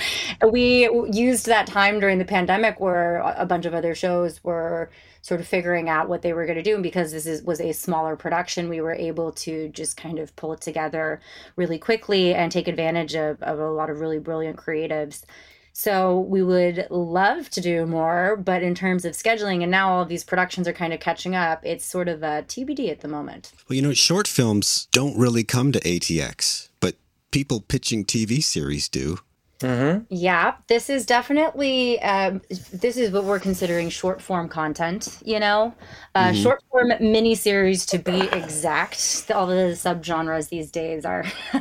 we 0.50 0.88
used 1.12 1.46
that 1.46 1.66
time 1.66 2.00
during 2.00 2.18
the 2.18 2.24
pandemic 2.24 2.80
where 2.80 3.18
a 3.18 3.46
bunch 3.46 3.66
of 3.66 3.74
other 3.74 3.94
shows 3.94 4.42
were 4.42 4.90
sort 5.22 5.40
of 5.40 5.46
figuring 5.46 5.88
out 5.88 6.08
what 6.08 6.22
they 6.22 6.32
were 6.32 6.44
going 6.44 6.56
to 6.56 6.62
do. 6.62 6.74
And 6.74 6.82
because 6.82 7.12
this 7.12 7.26
is, 7.26 7.42
was 7.42 7.60
a 7.60 7.72
smaller 7.72 8.16
production 8.16 8.68
we 8.68 8.80
were 8.80 8.94
able 8.94 9.32
to 9.32 9.68
just 9.68 9.96
kind 9.96 10.18
of 10.18 10.34
pull 10.36 10.52
it 10.52 10.60
together 10.60 11.20
really 11.56 11.78
quickly 11.78 12.34
and 12.34 12.50
take 12.50 12.66
advantage 12.68 13.14
of, 13.14 13.40
of 13.42 13.58
a 13.58 13.70
lot 13.70 13.90
of 13.90 14.00
really 14.00 14.18
brilliant 14.18 14.56
creatives 14.56 15.22
so 15.72 16.20
we 16.20 16.42
would 16.42 16.86
love 16.90 17.48
to 17.50 17.60
do 17.60 17.86
more, 17.86 18.36
but 18.36 18.62
in 18.62 18.74
terms 18.74 19.04
of 19.04 19.14
scheduling, 19.14 19.62
and 19.62 19.70
now 19.70 19.92
all 19.92 20.04
these 20.04 20.24
productions 20.24 20.68
are 20.68 20.72
kind 20.72 20.92
of 20.92 21.00
catching 21.00 21.34
up, 21.34 21.64
it's 21.64 21.84
sort 21.84 22.08
of 22.08 22.22
a 22.22 22.44
TBD 22.46 22.90
at 22.90 23.00
the 23.00 23.08
moment. 23.08 23.52
Well, 23.68 23.76
you 23.76 23.82
know, 23.82 23.94
short 23.94 24.28
films 24.28 24.88
don't 24.92 25.16
really 25.16 25.44
come 25.44 25.72
to 25.72 25.80
ATX, 25.80 26.68
but 26.80 26.96
people 27.30 27.60
pitching 27.60 28.04
TV 28.04 28.42
series 28.42 28.88
do. 28.88 29.18
Mm-hmm. 29.62 30.04
Yeah, 30.10 30.54
this 30.66 30.90
is 30.90 31.06
definitely 31.06 32.00
um, 32.02 32.42
this 32.72 32.96
is 32.96 33.10
what 33.10 33.24
we're 33.24 33.40
considering 33.40 33.88
short 33.88 34.20
form 34.20 34.48
content. 34.48 35.18
You 35.24 35.40
know, 35.40 35.74
uh, 36.14 36.26
mm-hmm. 36.26 36.42
short 36.42 36.62
form 36.70 36.90
miniseries 37.00 37.86
to 37.88 37.98
be 37.98 38.20
exact. 38.36 39.30
All 39.34 39.46
the 39.46 39.74
subgenres 39.74 40.48
these 40.48 40.70
days 40.70 41.04
are. 41.04 41.24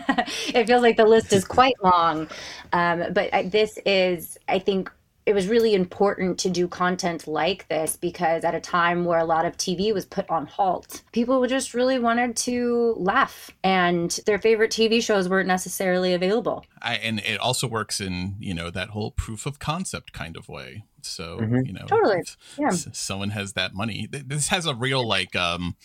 it 0.53 0.67
feels 0.67 0.81
like 0.81 0.97
the 0.97 1.05
list 1.05 1.31
is 1.33 1.45
quite 1.45 1.75
long, 1.83 2.27
um, 2.73 3.05
but 3.13 3.51
this 3.51 3.77
is, 3.85 4.37
I 4.47 4.59
think, 4.59 4.91
it 5.25 5.33
was 5.33 5.47
really 5.47 5.73
important 5.73 6.39
to 6.39 6.49
do 6.49 6.67
content 6.67 7.27
like 7.27 7.67
this 7.67 7.95
because 7.95 8.43
at 8.43 8.55
a 8.55 8.59
time 8.59 9.05
where 9.05 9.19
a 9.19 9.25
lot 9.25 9.45
of 9.45 9.57
TV 9.57 9.93
was 9.93 10.05
put 10.05 10.29
on 10.29 10.45
halt, 10.45 11.01
people 11.11 11.45
just 11.47 11.73
really 11.73 11.99
wanted 11.99 12.35
to 12.35 12.95
laugh 12.97 13.51
and 13.63 14.19
their 14.25 14.39
favorite 14.39 14.71
TV 14.71 15.01
shows 15.01 15.29
weren't 15.29 15.47
necessarily 15.47 16.13
available. 16.13 16.65
I, 16.81 16.95
and 16.95 17.19
it 17.19 17.39
also 17.39 17.67
works 17.67 18.01
in, 18.01 18.35
you 18.39 18.53
know, 18.53 18.69
that 18.71 18.89
whole 18.89 19.11
proof 19.11 19.45
of 19.45 19.59
concept 19.59 20.13
kind 20.13 20.35
of 20.35 20.49
way. 20.49 20.83
So, 21.05 21.37
mm-hmm. 21.37 21.65
you 21.65 21.73
know, 21.73 21.85
totally. 21.87 22.23
Yeah. 22.57 22.71
someone 22.71 23.29
has 23.31 23.53
that 23.53 23.73
money. 23.73 24.07
This 24.11 24.49
has 24.49 24.65
a 24.65 24.75
real 24.75 25.07
like 25.07 25.35
um 25.35 25.75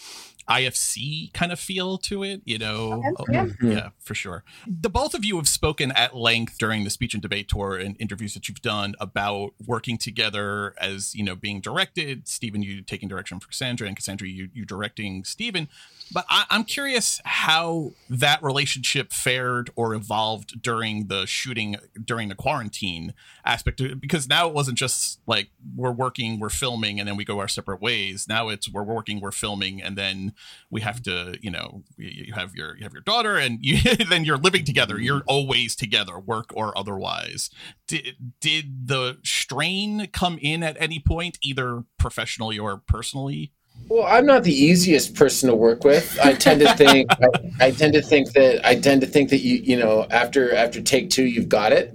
IFC 0.48 1.32
kind 1.32 1.50
of 1.50 1.58
feel 1.58 1.98
to 1.98 2.22
it, 2.22 2.40
you 2.44 2.58
know. 2.58 3.02
Okay, 3.20 3.32
yeah. 3.32 3.44
Mm-hmm. 3.44 3.70
yeah, 3.70 3.88
for 3.98 4.14
sure. 4.14 4.44
The 4.66 4.88
both 4.88 5.14
of 5.14 5.24
you 5.24 5.36
have 5.36 5.48
spoken 5.48 5.90
at 5.92 6.14
length 6.14 6.58
during 6.58 6.84
the 6.84 6.90
speech 6.90 7.14
and 7.14 7.22
debate 7.22 7.48
tour 7.48 7.76
and 7.76 7.96
interviews 7.98 8.34
that 8.34 8.48
you've 8.48 8.62
done 8.62 8.94
about 9.00 9.54
working 9.64 9.98
together 9.98 10.74
as, 10.80 11.14
you 11.14 11.24
know, 11.24 11.34
being 11.34 11.60
directed. 11.60 12.28
Stephen, 12.28 12.62
you 12.62 12.80
taking 12.82 13.08
direction 13.08 13.40
for 13.40 13.48
Cassandra, 13.48 13.88
and 13.88 13.96
Cassandra, 13.96 14.28
you 14.28 14.48
you 14.54 14.64
directing 14.64 15.24
Stephen. 15.24 15.68
But 16.12 16.24
I, 16.30 16.44
am 16.50 16.62
curious 16.62 17.20
how 17.24 17.92
that 18.08 18.42
relationship 18.42 19.12
fared 19.12 19.70
or 19.74 19.94
evolved 19.94 20.62
during 20.62 21.08
the 21.08 21.26
shooting 21.26 21.76
during 22.04 22.28
the 22.28 22.36
quarantine 22.36 23.14
aspect, 23.44 23.82
because 24.00 24.28
now 24.28 24.46
it 24.46 24.54
wasn't 24.54 24.78
just 24.78 25.05
like 25.26 25.50
we're 25.74 25.92
working, 25.92 26.38
we're 26.38 26.48
filming, 26.48 26.98
and 26.98 27.08
then 27.08 27.16
we 27.16 27.24
go 27.24 27.38
our 27.38 27.48
separate 27.48 27.80
ways. 27.80 28.26
Now 28.28 28.48
it's 28.48 28.70
we're 28.70 28.82
working, 28.82 29.20
we're 29.20 29.32
filming, 29.32 29.82
and 29.82 29.96
then 29.96 30.32
we 30.70 30.80
have 30.80 31.02
to, 31.04 31.36
you 31.40 31.50
know, 31.50 31.82
you 31.96 32.34
have 32.34 32.54
your 32.54 32.76
you 32.76 32.84
have 32.84 32.92
your 32.92 33.02
daughter, 33.02 33.36
and 33.36 33.58
you, 33.62 33.80
then 33.96 34.24
you're 34.24 34.38
living 34.38 34.64
together. 34.64 35.00
You're 35.00 35.20
mm-hmm. 35.20 35.28
always 35.28 35.76
together, 35.76 36.18
work 36.18 36.50
or 36.54 36.76
otherwise. 36.76 37.50
Did 37.86 38.16
did 38.40 38.88
the 38.88 39.18
strain 39.24 40.08
come 40.12 40.38
in 40.40 40.62
at 40.62 40.76
any 40.80 40.98
point, 40.98 41.38
either 41.42 41.84
professionally 41.98 42.58
or 42.58 42.78
personally? 42.86 43.52
Well, 43.88 44.04
I'm 44.04 44.26
not 44.26 44.42
the 44.42 44.54
easiest 44.54 45.14
person 45.14 45.48
to 45.48 45.54
work 45.54 45.84
with. 45.84 46.18
I 46.20 46.32
tend 46.34 46.60
to 46.60 46.74
think 46.74 47.10
I, 47.60 47.66
I, 47.66 47.70
tend 47.70 47.92
to 47.92 48.02
think 48.02 48.32
that 48.32 48.66
I 48.66 48.74
tend 48.74 49.00
to 49.02 49.06
think 49.06 49.30
that 49.30 49.38
you 49.38 49.56
you 49.56 49.76
know 49.76 50.06
after 50.10 50.54
after 50.54 50.80
take 50.80 51.10
two 51.10 51.24
you've 51.24 51.48
got 51.48 51.72
it, 51.72 51.94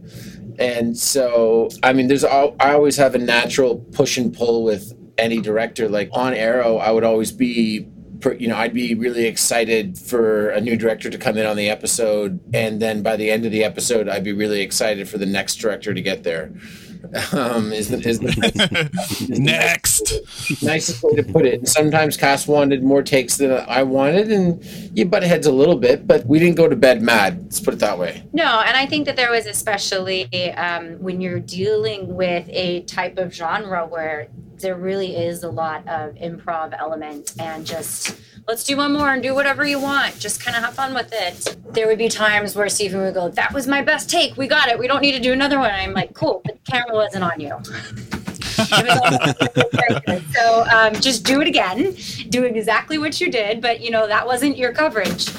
and 0.61 0.97
so 0.97 1.69
I 1.83 1.93
mean 1.93 2.07
there's 2.07 2.23
all, 2.23 2.55
I 2.59 2.73
always 2.73 2.97
have 2.97 3.15
a 3.15 3.19
natural 3.19 3.77
push 3.91 4.17
and 4.17 4.33
pull 4.33 4.63
with 4.63 4.93
any 5.17 5.41
director. 5.41 5.89
Like 5.89 6.09
on 6.13 6.33
Arrow, 6.33 6.77
I 6.77 6.91
would 6.91 7.03
always 7.03 7.31
be 7.31 7.87
you 8.37 8.47
know 8.47 8.55
I'd 8.55 8.73
be 8.73 8.93
really 8.93 9.25
excited 9.25 9.97
for 9.97 10.49
a 10.51 10.61
new 10.61 10.77
director 10.77 11.09
to 11.09 11.17
come 11.17 11.37
in 11.37 11.45
on 11.45 11.57
the 11.57 11.69
episode, 11.69 12.39
and 12.53 12.81
then 12.81 13.01
by 13.01 13.15
the 13.15 13.31
end 13.31 13.45
of 13.45 13.51
the 13.51 13.63
episode, 13.63 14.07
I'd 14.07 14.23
be 14.23 14.33
really 14.33 14.61
excited 14.61 15.09
for 15.09 15.17
the 15.17 15.25
next 15.25 15.55
director 15.55 15.93
to 15.93 16.01
get 16.01 16.23
there 16.23 16.53
um, 17.33 17.71
is 17.73 17.89
the, 17.89 17.97
is 18.07 18.19
the 18.19 19.39
next 19.39 20.13
nicest 20.61 21.03
way 21.03 21.15
to 21.15 21.23
put 21.23 21.45
it. 21.45 21.55
And 21.55 21.67
sometimes 21.67 22.17
cast 22.17 22.47
wanted 22.47 22.83
more 22.83 23.03
takes 23.03 23.37
than 23.37 23.51
I 23.51 23.83
wanted, 23.83 24.31
and 24.31 24.63
you 24.97 25.05
butt 25.05 25.23
heads 25.23 25.47
a 25.47 25.51
little 25.51 25.75
bit, 25.75 26.07
but 26.07 26.25
we 26.25 26.39
didn't 26.39 26.55
go 26.55 26.67
to 26.67 26.75
bed 26.75 27.01
mad. 27.01 27.41
Let's 27.43 27.59
put 27.59 27.73
it 27.73 27.79
that 27.79 27.97
way. 27.97 28.23
No, 28.33 28.61
and 28.61 28.77
I 28.77 28.85
think 28.85 29.05
that 29.05 29.15
there 29.15 29.31
was 29.31 29.45
especially 29.45 30.53
um, 30.53 31.01
when 31.01 31.21
you're 31.21 31.39
dealing 31.39 32.15
with 32.15 32.47
a 32.49 32.81
type 32.83 33.17
of 33.17 33.33
genre 33.33 33.85
where 33.85 34.27
there 34.61 34.75
really 34.75 35.15
is 35.15 35.43
a 35.43 35.49
lot 35.49 35.87
of 35.87 36.13
improv 36.15 36.75
element 36.79 37.33
and 37.39 37.65
just 37.65 38.15
let's 38.47 38.63
do 38.63 38.77
one 38.77 38.93
more 38.93 39.11
and 39.13 39.21
do 39.21 39.33
whatever 39.33 39.65
you 39.65 39.79
want. 39.79 40.17
Just 40.19 40.43
kind 40.43 40.55
of 40.57 40.63
have 40.63 40.73
fun 40.73 40.93
with 40.93 41.11
it. 41.13 41.57
There 41.73 41.87
would 41.87 41.97
be 41.97 42.09
times 42.09 42.55
where 42.55 42.69
Stephen 42.69 43.01
would 43.01 43.13
go, 43.13 43.29
That 43.29 43.53
was 43.53 43.67
my 43.67 43.81
best 43.81 44.09
take. 44.09 44.37
We 44.37 44.47
got 44.47 44.69
it. 44.69 44.77
We 44.79 44.87
don't 44.87 45.01
need 45.01 45.13
to 45.13 45.19
do 45.19 45.33
another 45.33 45.59
one. 45.59 45.71
I'm 45.71 45.93
like, 45.93 46.13
Cool, 46.13 46.41
but 46.45 46.63
the 46.63 46.71
camera 46.71 46.95
wasn't 46.95 47.23
on 47.23 47.39
you. 47.39 47.57
so 50.33 50.65
um, 50.71 50.93
just 50.95 51.23
do 51.23 51.41
it 51.41 51.47
again. 51.47 51.95
Do 52.29 52.43
exactly 52.43 52.97
what 52.97 53.19
you 53.19 53.31
did, 53.31 53.61
but 53.61 53.81
you 53.81 53.91
know, 53.91 54.07
that 54.07 54.25
wasn't 54.25 54.57
your 54.57 54.73
coverage. 54.73 55.29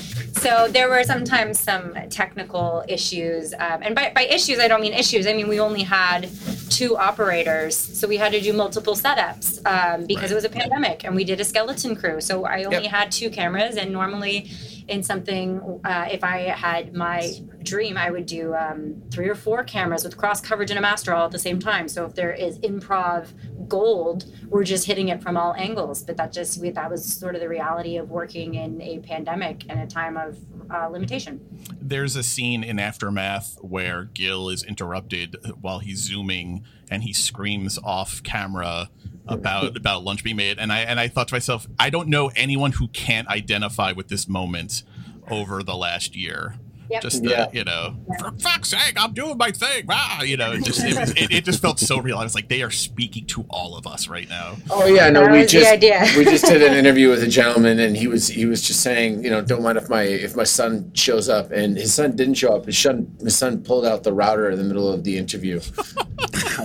So 0.42 0.66
there 0.66 0.88
were 0.88 1.04
sometimes 1.04 1.61
some 1.61 1.94
technical 2.11 2.84
issues, 2.88 3.54
um, 3.54 3.78
and 3.82 3.94
by, 3.94 4.11
by 4.12 4.22
issues 4.22 4.58
I 4.58 4.66
don't 4.66 4.80
mean 4.80 4.92
issues. 4.92 5.28
I 5.28 5.34
mean 5.34 5.46
we 5.46 5.61
only 5.61 5.84
had 5.84 6.28
two 6.68 6.96
operators, 6.96 7.76
so 7.76 8.08
we 8.08 8.16
had 8.16 8.32
to 8.32 8.40
do 8.40 8.52
multiple 8.52 8.96
setups 8.96 9.64
um, 9.64 10.04
because 10.04 10.25
right. 10.25 10.32
it 10.32 10.34
was 10.34 10.44
a 10.44 10.49
pandemic, 10.49 11.04
and 11.04 11.14
we 11.14 11.22
did 11.22 11.40
a 11.40 11.44
skeleton 11.44 11.94
crew. 11.94 12.20
So 12.20 12.44
I 12.44 12.64
only 12.64 12.82
yep. 12.82 12.90
had 12.90 13.12
two 13.12 13.30
cameras, 13.30 13.76
and 13.76 13.92
normally 13.92 14.50
in 14.92 15.02
something, 15.02 15.80
uh, 15.84 16.06
if 16.11 16.22
I 16.22 16.40
had 16.40 16.94
my 16.94 17.32
dream, 17.62 17.96
I 17.96 18.11
would 18.11 18.26
do 18.26 18.54
um, 18.54 19.02
three 19.11 19.26
or 19.26 19.34
four 19.34 19.64
cameras 19.64 20.04
with 20.04 20.18
cross 20.18 20.40
coverage 20.42 20.70
and 20.70 20.78
a 20.78 20.82
master 20.82 21.14
all 21.14 21.25
at 21.25 21.32
the 21.32 21.38
same 21.38 21.58
time. 21.58 21.88
So 21.88 22.04
if 22.04 22.14
there 22.14 22.32
is 22.32 22.58
improv 22.58 23.28
gold, 23.68 24.26
we're 24.49 24.64
just 24.64 24.87
hitting 24.87 25.08
it 25.08 25.22
from 25.22 25.38
all 25.38 25.54
angles. 25.54 26.02
But 26.02 26.18
that 26.18 26.30
just 26.30 26.61
that 26.75 26.90
was 26.90 27.11
sort 27.11 27.34
of 27.34 27.40
the 27.40 27.49
reality 27.49 27.96
of 27.96 28.11
working 28.11 28.54
in 28.54 28.82
a 28.82 28.99
pandemic 28.99 29.64
and 29.70 29.80
a 29.80 29.87
time 29.87 30.18
of 30.18 30.38
uh, 30.70 30.88
limitation. 30.88 31.40
There's 31.80 32.14
a 32.14 32.22
scene 32.22 32.62
in 32.62 32.78
Aftermath 32.78 33.56
where 33.62 34.04
Gil 34.04 34.50
is 34.50 34.62
interrupted 34.62 35.37
while 35.58 35.78
he's 35.78 36.00
zooming 36.00 36.64
and 36.90 37.02
he 37.02 37.14
screams 37.14 37.78
off 37.82 38.22
camera 38.22 38.90
about 39.29 39.76
about 39.76 40.02
lunch 40.02 40.25
being 40.25 40.37
made 40.37 40.59
and 40.59 40.73
i 40.73 40.81
and 40.81 40.99
i 40.99 41.07
thought 41.09 41.29
to 41.29 41.35
myself 41.35 41.67
i 41.79 41.88
don't 41.88 42.09
know 42.09 42.31
anyone 42.35 42.73
who 42.73 42.88
can't 42.88 43.29
identify 43.29 43.93
with 43.93 44.09
this 44.09 44.29
moment 44.29 44.83
over 45.31 45.62
the 45.62 45.76
last 45.76 46.17
year 46.17 46.59
Yep. 46.93 47.02
Just 47.02 47.23
the, 47.23 47.31
yeah. 47.31 47.49
you 47.55 47.64
know, 47.64 47.97
yeah. 48.07 48.17
for 48.19 48.33
fuck's 48.38 48.69
sake, 48.69 48.95
I'm 48.99 49.14
doing 49.14 49.38
my 49.38 49.50
thing. 49.50 49.87
Ah, 49.88 50.21
you 50.23 50.37
know, 50.37 50.52
it 50.52 50.62
just 50.62 50.85
it, 50.85 50.95
was, 50.95 51.11
it, 51.12 51.33
it, 51.33 51.45
just 51.45 51.62
felt 51.62 51.81
so 51.81 51.99
real. 51.99 52.19
I 52.19 52.23
was 52.23 52.35
like, 52.35 52.49
they 52.50 52.61
are 52.62 52.71
speaking 52.71 53.25
to 53.29 53.47
all 53.49 53.79
of 53.79 53.87
us 53.87 54.09
right 54.09 54.29
now. 54.29 54.57
Oh 54.69 54.85
yeah, 54.85 55.09
no, 55.09 55.23
that 55.23 55.33
we 55.33 55.47
just 55.47 56.19
we 56.19 56.25
just 56.25 56.45
did 56.45 56.62
an 56.62 56.75
interview 56.76 57.09
with 57.09 57.23
a 57.23 57.29
gentleman, 57.29 57.79
and 57.79 57.97
he 57.97 58.09
was 58.09 58.29
he 58.29 58.45
was 58.45 58.61
just 58.61 58.81
saying, 58.81 59.25
you 59.25 59.31
know, 59.31 59.41
don't 59.41 59.62
mind 59.62 59.79
if 59.79 59.88
my 59.88 60.02
if 60.02 60.37
my 60.37 60.45
son 60.45 60.93
shows 60.93 61.31
up, 61.31 61.50
and 61.50 61.79
his 61.79 61.95
son 61.95 62.14
didn't 62.14 62.35
show 62.35 62.55
up. 62.55 62.67
His 62.67 62.76
son 62.76 63.17
his 63.21 63.38
son 63.38 63.62
pulled 63.62 63.87
out 63.87 64.02
the 64.02 64.12
router 64.12 64.50
in 64.50 64.59
the 64.59 64.64
middle 64.64 64.93
of 64.93 65.02
the 65.02 65.17
interview. 65.17 65.61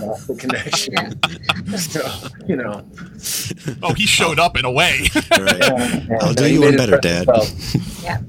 the 0.00 0.34
connection. 0.38 0.94
Yeah. 0.94 1.76
so, 1.76 2.28
you 2.46 2.56
know. 2.56 2.84
Oh, 3.82 3.94
he 3.94 4.06
showed 4.06 4.38
up 4.38 4.56
in 4.56 4.64
a 4.64 4.70
way. 4.70 5.06
right. 5.14 5.58
Yeah, 5.58 6.18
I'll 6.20 6.34
do 6.34 6.52
you 6.52 6.60
one 6.62 6.76
better, 6.76 6.98
Dad. 6.98 7.26
Yeah 8.02 8.18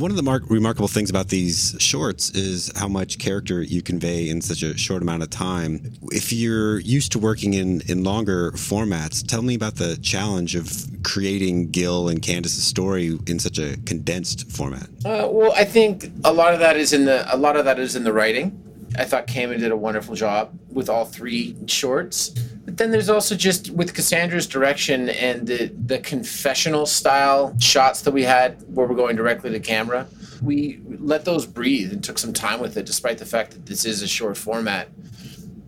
one 0.00 0.10
of 0.10 0.16
the 0.16 0.22
mar- 0.22 0.40
remarkable 0.48 0.88
things 0.88 1.10
about 1.10 1.28
these 1.28 1.76
shorts 1.78 2.30
is 2.30 2.72
how 2.76 2.88
much 2.88 3.18
character 3.18 3.62
you 3.62 3.82
convey 3.82 4.28
in 4.28 4.40
such 4.40 4.62
a 4.62 4.76
short 4.76 5.02
amount 5.02 5.22
of 5.22 5.30
time. 5.30 5.92
If 6.10 6.32
you're 6.32 6.80
used 6.80 7.12
to 7.12 7.18
working 7.18 7.54
in, 7.54 7.82
in 7.86 8.02
longer 8.02 8.52
formats, 8.52 9.24
tell 9.26 9.42
me 9.42 9.54
about 9.54 9.76
the 9.76 9.98
challenge 10.02 10.54
of 10.56 10.70
creating 11.02 11.70
Gil 11.70 12.08
and 12.08 12.22
Candace's 12.22 12.64
story 12.64 13.18
in 13.26 13.38
such 13.38 13.58
a 13.58 13.76
condensed 13.84 14.50
format. 14.50 14.88
Uh, 15.04 15.28
well, 15.30 15.52
I 15.54 15.64
think 15.64 16.10
a 16.24 16.32
lot 16.32 16.54
of 16.54 16.60
that 16.60 16.76
is 16.76 16.92
in 16.92 17.04
the 17.04 17.32
a 17.32 17.36
lot 17.36 17.56
of 17.56 17.64
that 17.66 17.78
is 17.78 17.94
in 17.94 18.04
the 18.04 18.12
writing. 18.12 18.62
I 18.96 19.04
thought 19.04 19.26
Cayman 19.26 19.60
did 19.60 19.70
a 19.70 19.76
wonderful 19.76 20.14
job 20.14 20.58
with 20.70 20.88
all 20.88 21.04
three 21.04 21.56
shorts. 21.66 22.30
But 22.64 22.76
then 22.76 22.90
there's 22.90 23.08
also 23.08 23.34
just 23.34 23.70
with 23.70 23.94
Cassandra's 23.94 24.46
direction 24.46 25.08
and 25.10 25.46
the, 25.46 25.72
the 25.86 25.98
confessional 25.98 26.86
style 26.86 27.54
shots 27.58 28.02
that 28.02 28.12
we 28.12 28.24
had 28.24 28.62
where 28.74 28.86
we're 28.86 28.96
going 28.96 29.16
directly 29.16 29.50
to 29.50 29.60
camera. 29.60 30.06
We 30.42 30.80
let 30.86 31.24
those 31.24 31.46
breathe 31.46 31.92
and 31.92 32.02
took 32.02 32.18
some 32.18 32.32
time 32.32 32.60
with 32.60 32.76
it, 32.76 32.86
despite 32.86 33.18
the 33.18 33.26
fact 33.26 33.52
that 33.52 33.66
this 33.66 33.84
is 33.84 34.02
a 34.02 34.08
short 34.08 34.36
format. 34.36 34.88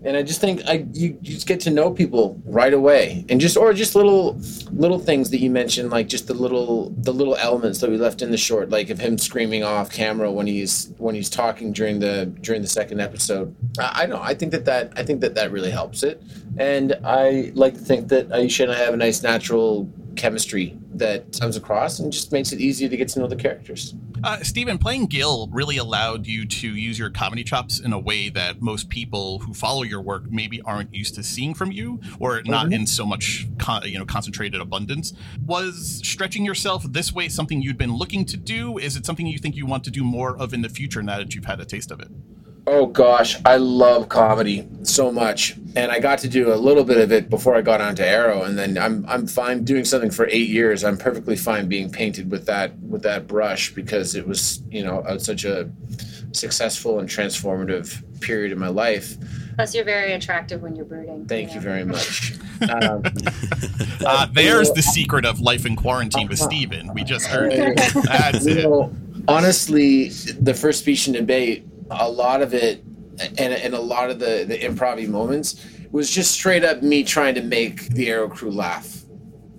And 0.05 0.17
I 0.17 0.23
just 0.23 0.41
think 0.41 0.63
I 0.67 0.87
you, 0.93 1.19
you 1.21 1.35
just 1.35 1.47
get 1.47 1.61
to 1.61 1.71
know 1.71 1.91
people 1.91 2.41
right 2.45 2.73
away, 2.73 3.25
and 3.29 3.41
just 3.41 3.57
or 3.57 3.73
just 3.73 3.95
little 3.95 4.41
little 4.73 4.99
things 4.99 5.31
that 5.31 5.39
you 5.39 5.51
mentioned, 5.51 5.91
like 5.91 6.09
just 6.09 6.27
the 6.27 6.35
little 6.35 6.91
the 6.99 7.13
little 7.13 7.37
elements 7.37 7.81
that 7.81 7.91
we 7.91 7.97
left 7.97 8.23
in 8.23 8.31
the 8.31 8.37
short, 8.37 8.71
like 8.71 8.91
of 8.91 8.99
him 8.99 9.19
screaming 9.19 9.63
off 9.63 9.91
camera 9.91 10.31
when 10.31 10.47
he's 10.47 10.93
when 10.99 11.15
he's 11.15 11.31
talking 11.31 11.73
during 11.73 11.99
the 12.01 12.27
during 12.41 12.63
the 12.63 12.69
second 12.69 13.01
episode. 13.01 13.55
I, 13.79 14.03
I 14.03 14.07
know 14.07 14.21
I 14.21 14.35
think 14.35 14.53
that 14.53 14.65
that 14.65 14.93
I 14.97 15.03
think 15.05 15.21
that 15.21 15.35
that 15.35 15.53
really 15.53 15.71
helps 15.71 16.03
it, 16.03 16.23
and 16.59 16.99
I 17.05 17.53
like 17.55 17.75
to 17.75 17.81
think 17.81 18.09
that 18.09 18.29
Aisha 18.31 18.65
and 18.65 18.73
I 18.73 18.77
have 18.79 18.95
a 18.95 18.97
nice 18.97 19.23
natural 19.23 19.89
chemistry 20.17 20.79
that 20.95 21.39
comes 21.39 21.57
across 21.57 21.99
and 21.99 22.13
just 22.13 22.33
makes 22.33 22.53
it 22.53 22.61
easier 22.61 22.89
to 22.89 22.97
get 22.97 23.09
to 23.09 23.21
know 23.21 23.27
the 23.27 23.37
characters. 23.37 23.95
Uh, 24.25 24.39
Stephen, 24.39 24.79
playing 24.79 25.07
Gil 25.07 25.49
really 25.49 25.77
allowed 25.79 26.27
you 26.27 26.47
to 26.47 26.69
use 26.69 26.99
your 26.99 27.11
comedy 27.11 27.43
chops 27.43 27.81
in 27.81 27.93
a 27.93 27.99
way 27.99 28.29
that 28.29 28.63
most 28.63 28.89
people 28.89 29.41
who 29.41 29.53
follow 29.53 29.83
your 29.83 30.01
work 30.01 30.31
maybe 30.31 30.63
aren't 30.63 30.95
used 30.95 31.17
to 31.17 31.25
seeing 31.25 31.55
from 31.55 31.73
you, 31.73 32.01
or 32.21 32.41
not 32.45 32.67
mm-hmm. 32.67 32.75
in 32.75 32.87
so 32.87 33.05
much 33.05 33.49
con- 33.59 33.83
you 33.85 33.99
know 33.99 34.05
concentrated 34.05 34.61
abundance. 34.61 35.13
Was 35.45 36.01
stretching 36.05 36.45
yourself 36.45 36.85
this 36.85 37.13
way 37.13 37.29
something 37.29 37.61
you'd 37.61 37.79
been 37.79 37.95
looking 37.95 38.25
to 38.27 38.37
do? 38.37 38.79
Is 38.79 38.97
it 38.97 39.05
something 39.05 39.27
you 39.27 39.39
think 39.39 39.57
you 39.57 39.67
want 39.67 39.83
to 39.85 39.91
do 39.91 40.05
more 40.05 40.37
of 40.37 40.55
in 40.55 40.63
the 40.63 40.69
future 40.69 41.03
now 41.03 41.19
that 41.19 41.35
you've 41.35 41.47
had 41.47 41.61
a 41.61 41.65
taste 41.65 41.91
of 41.91 41.99
it? 41.99 42.09
Oh 42.65 42.87
gosh, 42.87 43.37
I 43.45 43.57
love 43.57 44.09
comedy 44.09 44.69
so 44.85 45.11
much, 45.11 45.57
and 45.75 45.91
I 45.91 45.99
got 45.99 46.21
to 46.21 46.29
do 46.29 46.53
a 46.53 46.55
little 46.55 46.85
bit 46.85 46.99
of 46.99 47.11
it 47.11 47.29
before 47.29 47.57
I 47.57 47.61
got 47.61 47.81
onto 47.81 48.05
Arrow, 48.05 48.43
and 48.43 48.57
then 48.57 48.79
I'm 48.79 49.05
I'm 49.09 49.27
fine 49.27 49.65
doing 49.65 49.85
something 49.85 50.13
for 50.13 50.29
eight 50.31 50.49
years. 50.49 50.85
I'm 50.85 50.97
perfectly 50.97 51.35
fine 51.35 51.69
being 51.69 51.91
painted 51.91 52.31
with 52.31 52.47
that 52.47 52.79
with 52.79 53.03
that 53.03 53.27
brush 53.27 53.75
because 53.75 54.15
it 54.15 54.29
was 54.29 54.63
you 54.71 54.85
know 54.85 55.03
a, 55.07 55.19
such 55.19 55.45
a 55.45 55.69
successful 56.31 57.01
and 57.01 57.09
transformative 57.09 58.01
period 58.21 58.53
in 58.53 58.61
my 58.61 58.69
life. 58.69 59.17
Plus, 59.57 59.75
you're 59.75 59.85
very 59.85 60.13
attractive 60.13 60.63
when 60.63 60.77
you're 60.77 60.85
brooding. 60.85 61.27
Thank 61.27 61.55
you, 61.55 61.61
know? 61.61 61.61
you 61.61 61.61
very 61.61 61.85
much. 61.85 62.35
um, 62.71 63.03
uh, 64.07 64.27
there's 64.33 64.71
the 64.73 64.83
secret 64.83 65.27
of 65.27 65.41
life 65.41 65.67
in 65.67 65.75
quarantine 65.75 66.29
with 66.29 66.39
Stephen. 66.39 66.95
We 66.95 67.03
just 67.03 67.27
heard 67.27 67.53
it. 67.53 67.77
That's 68.05 68.47
it. 68.47 68.63
Know, 68.63 68.95
honestly, 69.27 70.09
the 70.09 70.55
first 70.55 70.79
speech 70.79 71.09
and 71.09 71.17
debate 71.17 71.67
a 71.99 72.09
lot 72.09 72.43
of 72.43 72.55
it 72.55 72.83
and, 73.39 73.53
and 73.53 73.75
a 73.75 73.81
lot 73.81 74.11
of 74.11 74.19
the 74.19 74.45
the 74.47 74.59
improv 74.59 75.07
moments 75.09 75.65
was 75.91 76.11
just 76.11 76.33
straight 76.33 76.65
up 76.65 76.83
me 76.83 77.05
trying 77.05 77.35
to 77.35 77.43
make 77.43 77.89
the 77.89 78.09
Arrow 78.09 78.29
crew 78.29 78.51
laugh. 78.51 79.03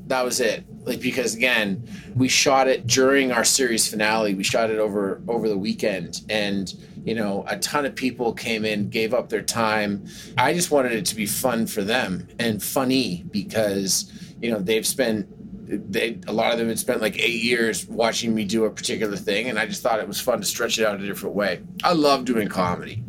That 0.07 0.25
was 0.25 0.39
it. 0.39 0.65
Like 0.85 0.99
because 0.99 1.35
again, 1.35 1.87
we 2.15 2.27
shot 2.27 2.67
it 2.67 2.87
during 2.87 3.31
our 3.31 3.43
series 3.43 3.87
finale. 3.87 4.33
We 4.33 4.43
shot 4.43 4.69
it 4.69 4.79
over 4.79 5.21
over 5.27 5.47
the 5.47 5.57
weekend 5.57 6.21
and 6.29 6.73
you 7.03 7.15
know, 7.15 7.43
a 7.47 7.57
ton 7.59 7.85
of 7.85 7.95
people 7.95 8.33
came 8.33 8.63
in, 8.63 8.89
gave 8.89 9.13
up 9.13 9.29
their 9.29 9.41
time. 9.41 10.05
I 10.37 10.53
just 10.53 10.71
wanted 10.71 10.93
it 10.93 11.05
to 11.07 11.15
be 11.15 11.25
fun 11.25 11.67
for 11.67 11.83
them 11.83 12.27
and 12.39 12.63
funny 12.63 13.25
because, 13.29 14.11
you 14.41 14.49
know, 14.49 14.59
they've 14.59 14.87
spent 14.87 15.27
they 15.65 16.19
a 16.27 16.33
lot 16.33 16.51
of 16.51 16.57
them 16.57 16.67
had 16.67 16.79
spent 16.79 17.01
like 17.01 17.19
eight 17.19 17.41
years 17.41 17.87
watching 17.87 18.35
me 18.35 18.45
do 18.45 18.65
a 18.65 18.69
particular 18.69 19.15
thing, 19.15 19.49
and 19.49 19.57
I 19.57 19.65
just 19.65 19.81
thought 19.81 19.99
it 19.99 20.07
was 20.07 20.19
fun 20.19 20.39
to 20.39 20.45
stretch 20.45 20.79
it 20.79 20.85
out 20.85 20.99
a 20.99 21.05
different 21.05 21.35
way. 21.35 21.61
I 21.83 21.93
love 21.93 22.25
doing 22.25 22.47
comedy; 22.47 23.03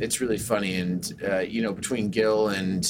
it's 0.00 0.20
really 0.20 0.38
funny, 0.38 0.76
and 0.76 1.12
uh, 1.26 1.38
you 1.40 1.62
know, 1.62 1.72
between 1.72 2.10
Gil 2.10 2.48
and 2.48 2.84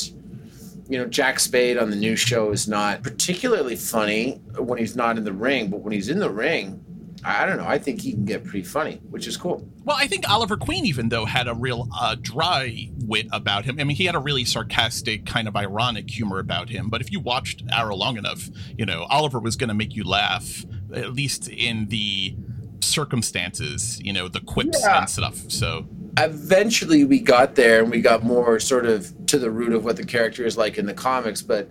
you 0.88 0.98
know 0.98 1.06
Jack 1.06 1.40
Spade 1.40 1.78
on 1.78 1.90
the 1.90 1.96
new 1.96 2.16
show 2.16 2.50
is 2.50 2.68
not 2.68 3.02
particularly 3.02 3.76
funny 3.76 4.40
when 4.58 4.78
he's 4.78 4.96
not 4.96 5.18
in 5.18 5.24
the 5.24 5.32
ring, 5.32 5.68
but 5.68 5.80
when 5.80 5.92
he's 5.92 6.08
in 6.08 6.18
the 6.18 6.30
ring, 6.30 6.81
I 7.24 7.46
don't 7.46 7.56
know. 7.56 7.66
I 7.66 7.78
think 7.78 8.00
he 8.00 8.12
can 8.12 8.24
get 8.24 8.44
pretty 8.44 8.64
funny, 8.64 9.00
which 9.10 9.26
is 9.26 9.36
cool. 9.36 9.66
Well, 9.84 9.96
I 9.98 10.06
think 10.06 10.28
Oliver 10.28 10.56
Queen, 10.56 10.84
even 10.86 11.08
though, 11.08 11.24
had 11.24 11.46
a 11.46 11.54
real 11.54 11.88
uh, 11.98 12.16
dry 12.20 12.88
wit 13.04 13.28
about 13.32 13.64
him. 13.64 13.78
I 13.78 13.84
mean, 13.84 13.96
he 13.96 14.06
had 14.06 14.14
a 14.14 14.18
really 14.18 14.44
sarcastic, 14.44 15.24
kind 15.24 15.46
of 15.46 15.56
ironic 15.56 16.10
humor 16.10 16.40
about 16.40 16.68
him. 16.68 16.88
But 16.88 17.00
if 17.00 17.12
you 17.12 17.20
watched 17.20 17.62
Arrow 17.70 17.94
long 17.94 18.16
enough, 18.16 18.48
you 18.76 18.86
know, 18.86 19.06
Oliver 19.08 19.38
was 19.38 19.56
going 19.56 19.68
to 19.68 19.74
make 19.74 19.94
you 19.94 20.04
laugh, 20.04 20.64
at 20.94 21.12
least 21.12 21.48
in 21.48 21.86
the 21.88 22.34
circumstances, 22.80 24.00
you 24.02 24.12
know, 24.12 24.28
the 24.28 24.40
quips 24.40 24.80
yeah. 24.82 25.00
and 25.00 25.10
stuff. 25.10 25.48
So 25.48 25.86
eventually 26.18 27.04
we 27.04 27.20
got 27.20 27.54
there 27.54 27.82
and 27.82 27.90
we 27.90 28.00
got 28.00 28.22
more 28.22 28.58
sort 28.60 28.86
of 28.86 29.12
to 29.26 29.38
the 29.38 29.50
root 29.50 29.72
of 29.72 29.84
what 29.84 29.96
the 29.96 30.04
character 30.04 30.44
is 30.44 30.56
like 30.56 30.78
in 30.78 30.86
the 30.86 30.94
comics. 30.94 31.40
But 31.42 31.68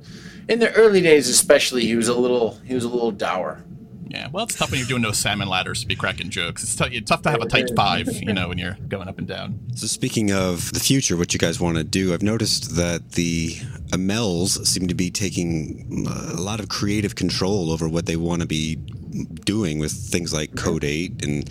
in 0.49 0.59
the 0.59 0.71
early 0.73 1.01
days, 1.01 1.29
especially, 1.29 1.85
he 1.85 1.95
was 1.95 2.07
a 2.07 2.15
little 2.15 2.57
he 2.65 2.73
was 2.73 2.83
a 2.83 2.89
little 2.89 3.11
dour. 3.11 3.63
Yeah, 4.11 4.27
well, 4.31 4.43
it's 4.43 4.55
tough 4.55 4.71
when 4.71 4.79
you're 4.79 4.87
doing 4.87 5.01
those 5.01 5.17
salmon 5.17 5.47
ladders 5.47 5.81
to 5.81 5.87
be 5.87 5.95
cracking 5.95 6.29
jokes. 6.29 6.63
It's, 6.63 6.75
t- 6.75 6.97
it's 6.97 7.09
tough 7.09 7.21
to 7.21 7.31
have 7.31 7.41
a 7.41 7.45
tight 7.45 7.71
five, 7.75 8.09
you 8.21 8.33
know, 8.33 8.49
when 8.49 8.57
you're 8.57 8.73
going 8.89 9.07
up 9.07 9.17
and 9.17 9.27
down. 9.27 9.59
So, 9.75 9.87
speaking 9.87 10.31
of 10.31 10.73
the 10.73 10.81
future, 10.81 11.15
what 11.15 11.33
you 11.33 11.39
guys 11.39 11.61
want 11.61 11.77
to 11.77 11.83
do, 11.83 12.13
I've 12.13 12.21
noticed 12.21 12.75
that 12.75 13.13
the 13.13 13.55
Amells 13.93 14.67
seem 14.67 14.87
to 14.87 14.93
be 14.93 15.09
taking 15.09 16.05
a 16.35 16.41
lot 16.41 16.59
of 16.59 16.67
creative 16.67 17.15
control 17.15 17.71
over 17.71 17.87
what 17.87 18.05
they 18.05 18.17
want 18.17 18.41
to 18.41 18.47
be 18.47 18.75
doing 18.75 19.79
with 19.79 19.91
things 19.91 20.33
like 20.33 20.55
Code 20.55 20.83
8 20.83 21.25
and 21.25 21.49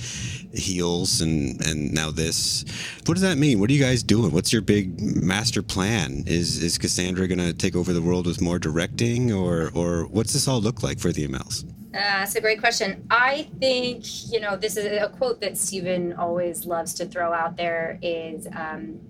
heels 0.53 1.21
and 1.21 1.65
and 1.65 1.93
now 1.93 2.11
this. 2.11 2.65
What 3.07 3.15
does 3.15 3.23
that 3.23 3.39
mean? 3.39 3.61
What 3.61 3.71
are 3.71 3.73
you 3.73 3.83
guys 3.83 4.03
doing? 4.03 4.33
What's 4.33 4.53
your 4.53 4.63
big 4.63 5.01
master 5.01 5.63
plan? 5.63 6.25
Is 6.27 6.63
is 6.63 6.79
cassandra 6.79 7.29
going 7.29 7.39
to 7.39 7.53
take 7.53 7.77
over 7.77 7.93
the 7.93 8.03
world 8.03 8.27
with 8.27 8.41
more 8.41 8.59
directing 8.59 9.33
or 9.33 9.71
or 9.75 10.07
what's 10.07 10.33
this 10.33 10.49
all 10.49 10.61
look 10.61 10.83
like 10.83 10.99
for 10.99 11.13
the 11.13 11.25
Amells 11.25 11.65
uh, 11.93 11.99
that's 11.99 12.37
a 12.37 12.41
great 12.41 12.61
question. 12.61 13.05
I 13.11 13.49
think, 13.59 14.31
you 14.33 14.41
know, 14.41 14.57
this 14.57 14.77
is 14.77 14.87
a 14.87 15.09
quote 15.09 15.41
that 15.41 15.57
Stephen 15.57 16.13
always 16.13 16.65
loves 16.65 16.95
to 16.95 17.07
throw 17.07 17.33
out 17.33 17.57
there 17.57 17.99
is 18.01 18.47
um, 18.55 19.01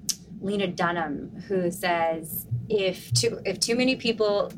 Lena 0.40 0.66
Dunham, 0.66 1.43
who 1.47 1.71
says, 1.71 2.47
if 2.71 3.12
too, 3.12 3.40
if 3.45 3.61
too 3.61 3.77
many 3.77 3.97
people 3.97 4.51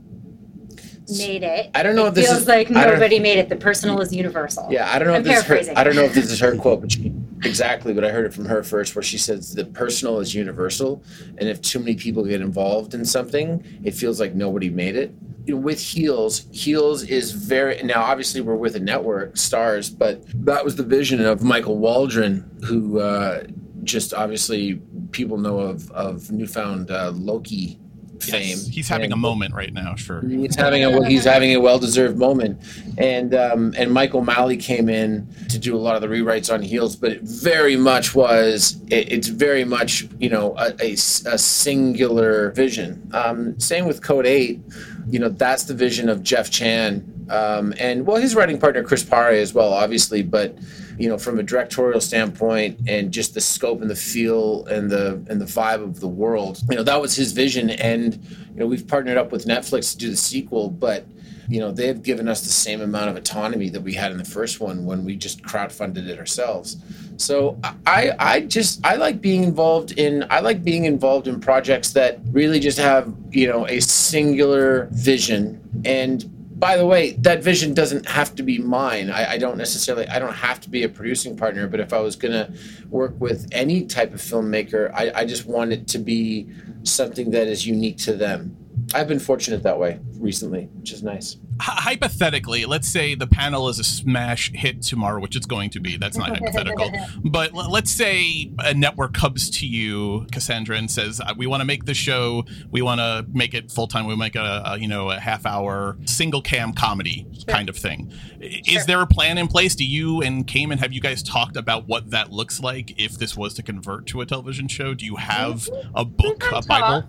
made 1.19 1.43
it. 1.43 1.71
I 1.75 1.83
don't 1.83 1.97
know 1.97 2.05
it 2.07 2.11
if 2.11 2.15
this 2.15 2.27
feels 2.29 2.43
is, 2.43 2.49
like 2.49 2.71
nobody 2.71 3.19
made 3.19 3.39
it. 3.39 3.49
The 3.49 3.57
personal 3.57 4.01
is 4.01 4.15
universal. 4.15 4.69
Yeah, 4.71 4.89
I 4.91 5.01
don't 5.01 5.09
know 5.09 5.15
I'm 5.15 5.27
if 5.27 5.27
this 5.27 5.61
is 5.61 5.69
her, 5.69 5.79
I 5.79 5.83
don't 5.83 5.97
know 5.97 6.05
if 6.05 6.15
this 6.15 6.31
is 6.31 6.39
her 6.39 6.57
quote, 6.57 6.81
but 6.81 6.93
she, 6.93 7.13
exactly, 7.45 7.93
but 7.93 8.05
I 8.05 8.11
heard 8.11 8.25
it 8.25 8.33
from 8.33 8.45
her 8.45 8.63
first, 8.63 8.95
where 8.95 9.03
she 9.03 9.19
says 9.19 9.53
the 9.53 9.65
personal 9.65 10.21
is 10.21 10.33
universal, 10.33 11.03
and 11.39 11.49
if 11.49 11.61
too 11.61 11.81
many 11.81 11.97
people 11.97 12.25
get 12.25 12.41
involved 12.41 12.95
in 12.95 13.05
something, 13.05 13.65
it 13.83 13.95
feels 13.95 14.21
like 14.21 14.35
nobody 14.35 14.71
made 14.71 14.95
it 14.95 15.13
with 15.49 15.81
Heels, 15.81 16.47
Heels 16.53 17.03
is 17.05 17.33
very 17.33 17.83
now. 17.83 18.03
Obviously, 18.03 18.41
we're 18.41 18.57
with 18.57 18.77
a 18.77 18.81
network, 18.81 19.35
Starz, 19.35 19.97
but 19.97 20.23
that 20.47 20.65
was 20.65 20.77
the 20.77 20.83
vision 20.83 21.25
of 21.25 21.43
Michael 21.43 21.79
Waldron, 21.79 22.49
who 22.65 23.01
uh, 23.01 23.45
just 23.85 24.15
obviously 24.15 24.81
people 25.11 25.39
know 25.39 25.59
of 25.59 25.91
of 25.93 26.31
newfound 26.31 26.91
uh, 26.91 27.11
Loki 27.15 27.79
fame. 28.23 28.59
Yes, 28.59 28.67
he's 28.67 28.89
having 28.89 29.07
and 29.07 29.15
a 29.15 29.17
moment 29.17 29.55
right 29.55 29.73
now. 29.73 29.95
Sure, 29.95 30.21
he's 30.27 30.55
having 30.55 30.85
a 30.85 31.07
he's 31.07 31.25
having 31.25 31.55
a 31.55 31.61
well 31.61 31.79
deserved 31.79 32.17
moment, 32.17 32.61
and 32.99 33.35
um, 33.35 33.75
and 33.77 33.93
Mike 33.93 34.15
O'Malley 34.15 34.57
came 34.57 34.89
in 34.89 35.29
to 35.49 35.59
do 35.59 35.77
a 35.77 35.79
lot 35.79 35.97
of 35.97 36.03
the 36.03 36.09
rewrites 36.09 36.53
on 36.53 36.63
Heels, 36.63 36.97
but 36.97 37.13
it 37.13 37.23
very 37.23 37.77
much 37.77 38.15
was 38.15 38.81
it, 38.89 39.13
it's 39.13 39.29
very 39.29 39.65
much 39.65 40.07
you 40.19 40.29
know 40.29 40.57
a, 40.59 40.75
a, 40.81 40.93
a 40.93 41.39
singular 41.39 42.51
vision. 42.53 43.11
Um, 43.13 43.59
same 43.59 43.87
with 43.87 44.03
Code 44.03 44.27
Eight, 44.27 44.61
you 45.09 45.19
know 45.19 45.29
that's 45.29 45.65
the 45.65 45.75
vision 45.75 46.09
of 46.09 46.23
Jeff 46.23 46.51
Chan, 46.51 47.27
um, 47.31 47.75
and 47.79 48.07
well 48.07 48.17
his 48.17 48.35
writing 48.35 48.59
partner 48.59 48.83
Chris 48.83 49.03
Pare 49.05 49.31
as 49.31 49.55
well, 49.55 49.73
obviously, 49.73 50.23
but 50.23 50.57
you 50.99 51.09
know, 51.09 51.19
from 51.19 51.39
a 51.39 51.43
directorial 51.43 52.01
standpoint 52.01 52.79
and 52.87 53.13
just 53.13 53.35
the 53.35 53.41
scope 53.41 53.81
and 53.81 53.91
the 53.91 53.97
feel 53.97 54.67
and 54.67 54.91
the 54.91 55.23
and 55.29 55.41
the 55.41 55.47
vibe 55.47 55.83
of 55.83 56.01
the 56.01 56.09
world. 56.09 56.61
You 56.71 56.77
know, 56.77 56.83
that 56.83 57.01
was 57.01 57.15
his 57.15 57.33
vision. 57.33 57.71
And, 57.71 58.15
you 58.55 58.61
know, 58.61 58.67
we've 58.67 58.87
partnered 58.87 59.17
up 59.17 59.33
with 59.33 59.47
Netflix 59.47 59.93
to 59.93 59.99
do 59.99 60.11
the 60.11 60.17
sequel, 60.17 60.71
but 60.71 61.07
you 61.49 61.61
know, 61.61 61.73
they've 61.73 62.03
given 62.03 62.29
us 62.29 62.43
the 62.43 62.53
same 62.53 62.81
amount 62.81 63.11
of 63.11 63.17
autonomy 63.17 63.69
that 63.71 63.81
we 63.81 63.93
had 63.93 64.13
in 64.13 64.19
the 64.19 64.25
first 64.25 64.61
one 64.61 64.87
when 64.87 65.05
we 65.05 65.17
just 65.17 65.43
crowdfunded 65.43 66.09
it 66.09 66.19
ourselves. 66.19 66.77
So 67.17 67.59
I 67.87 68.13
I 68.19 68.41
just 68.41 68.85
I 68.87 68.97
like 68.97 69.21
being 69.21 69.45
involved 69.45 69.99
in 69.99 70.25
I 70.31 70.41
like 70.41 70.65
being 70.65 70.85
involved 70.85 71.29
in 71.29 71.41
projects 71.41 71.93
that 71.93 72.21
really 72.31 72.61
just 72.61 72.79
have, 72.79 73.13
you 73.31 73.47
know, 73.47 73.67
a 73.67 73.81
singular 73.81 74.89
vision 74.93 75.61
and 75.85 76.32
by 76.63 76.77
the 76.77 76.87
way, 76.87 77.15
that 77.15 77.43
vision 77.43 77.75
doesn't 77.75 78.09
have 78.09 78.37
to 78.37 78.45
be 78.45 78.57
mine. 78.57 79.11
I, 79.11 79.33
I, 79.33 79.37
don't 79.37 79.59
necessarily, 79.59 80.07
I 80.07 80.21
don't 80.21 80.33
have 80.33 80.61
to 80.61 80.71
be 80.71 80.85
a 80.85 80.89
producing 80.89 81.37
partner, 81.37 81.67
but 81.67 81.81
if 81.81 81.93
I 81.93 81.99
was 81.99 82.15
going 82.15 82.31
to 82.31 82.55
work 82.89 83.17
with 83.19 83.49
any 83.51 83.85
type 83.85 84.15
of 84.15 84.21
filmmaker, 84.21 84.89
I, 84.95 85.11
I 85.13 85.25
just 85.25 85.45
want 85.45 85.73
it 85.73 85.89
to 85.89 85.99
be 85.99 86.49
something 86.85 87.33
that 87.33 87.49
is 87.49 87.67
unique 87.67 87.99
to 87.99 88.13
them. 88.13 88.62
I've 88.95 89.09
been 89.09 89.19
fortunate 89.19 89.63
that 89.63 89.79
way 89.79 89.99
recently, 90.19 90.65
which 90.75 90.93
is 90.93 91.03
nice. 91.03 91.37
hypothetically, 91.61 92.65
let's 92.65 92.89
say 92.89 93.15
the 93.15 93.27
panel 93.27 93.69
is 93.69 93.79
a 93.79 93.85
smash 93.85 94.51
hit 94.53 94.83
tomorrow, 94.83 95.21
which 95.21 95.37
it's 95.37 95.47
going 95.47 95.71
to 95.71 95.81
be. 95.81 95.97
That's 95.97 96.17
not 96.17 96.31
hypothetical. 96.31 96.91
But 97.25 97.55
l- 97.55 97.71
let's 97.71 97.91
say 97.91 98.53
a 98.59 98.75
network 98.75 99.15
comes 99.15 99.49
to 99.51 99.67
you, 99.67 100.27
Cassandra, 100.33 100.77
and 100.77 100.91
says, 100.91 101.21
uh, 101.21 101.35
"We 101.37 101.47
want 101.47 101.61
to 101.61 101.65
make 101.65 101.85
the 101.85 101.95
show. 101.95 102.45
We 102.71 102.83
want 102.83 103.01
to 103.01 103.27
make 103.33 103.55
it 103.55 103.71
full 103.71 103.87
time. 103.87 104.07
We 104.07 104.17
make 104.17 104.37
a, 104.37 104.63
a, 104.65 104.79
you 104.79 104.89
know 104.89 105.11
a 105.11 105.19
half 105.19 105.47
hour 105.47 105.97
single 106.05 106.43
cam 106.43 106.73
comedy 106.73 107.27
sure. 107.33 107.45
kind 107.55 107.69
of 107.69 107.77
thing." 107.77 108.13
Sure. 108.41 108.51
Is 108.67 108.87
there 108.87 109.01
a 109.01 109.07
plan 109.07 109.39
in 109.39 109.49
place? 109.49 109.75
Do 109.75 109.85
you 109.85 110.21
and 110.23 110.47
Cayman 110.47 110.79
have 110.79 110.93
you 110.93 111.01
guys 111.01 111.23
talked 111.23 111.57
about 111.57 111.87
what 111.87 112.11
that 112.11 112.33
looks 112.33 112.61
like 112.61 113.01
if 113.01 113.19
this 113.19 113.37
was 113.37 113.55
to 113.55 113.63
convert 113.63 114.07
to 114.09 114.21
a 114.21 114.27
television 114.27 114.69
show? 114.69 114.95
Do 114.95 115.05
you 115.05 115.17
have 115.17 115.69
a 115.95 116.05
book, 116.05 116.45
a 116.53 116.63
Bible? 116.63 117.09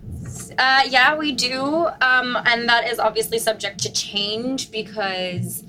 Uh, 0.58 0.82
yeah, 0.88 1.16
we 1.16 1.32
do, 1.32 1.60
um, 2.00 2.36
and 2.46 2.68
that 2.68 2.88
is 2.88 2.98
obviously 2.98 3.38
subject 3.38 3.80
to 3.82 3.92
change 3.92 4.70
because 4.70 5.62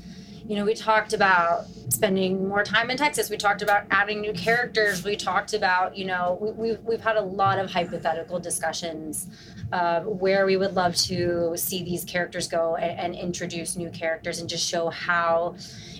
you 0.47 0.55
know 0.55 0.65
we 0.65 0.73
talked 0.73 1.13
about 1.13 1.65
spending 1.89 2.47
more 2.47 2.63
time 2.63 2.89
in 2.89 2.97
Texas. 2.97 3.29
We 3.29 3.37
talked 3.37 3.61
about 3.61 3.83
adding 3.91 4.21
new 4.21 4.33
characters. 4.33 5.03
We 5.03 5.15
talked 5.15 5.53
about 5.53 5.97
you 5.97 6.05
know 6.05 6.37
we, 6.41 6.51
we've 6.51 6.79
we've 6.83 7.01
had 7.01 7.17
a 7.17 7.21
lot 7.21 7.59
of 7.59 7.71
hypothetical 7.71 8.39
discussions 8.39 9.27
uh, 9.71 10.01
where 10.01 10.45
we 10.45 10.57
would 10.57 10.73
love 10.75 10.95
to 10.95 11.53
see 11.55 11.83
these 11.83 12.03
characters 12.03 12.47
go 12.47 12.75
and, 12.75 12.99
and 12.99 13.15
introduce 13.15 13.75
new 13.75 13.89
characters 13.89 14.39
and 14.39 14.49
just 14.49 14.67
show 14.67 14.89
how 14.89 15.55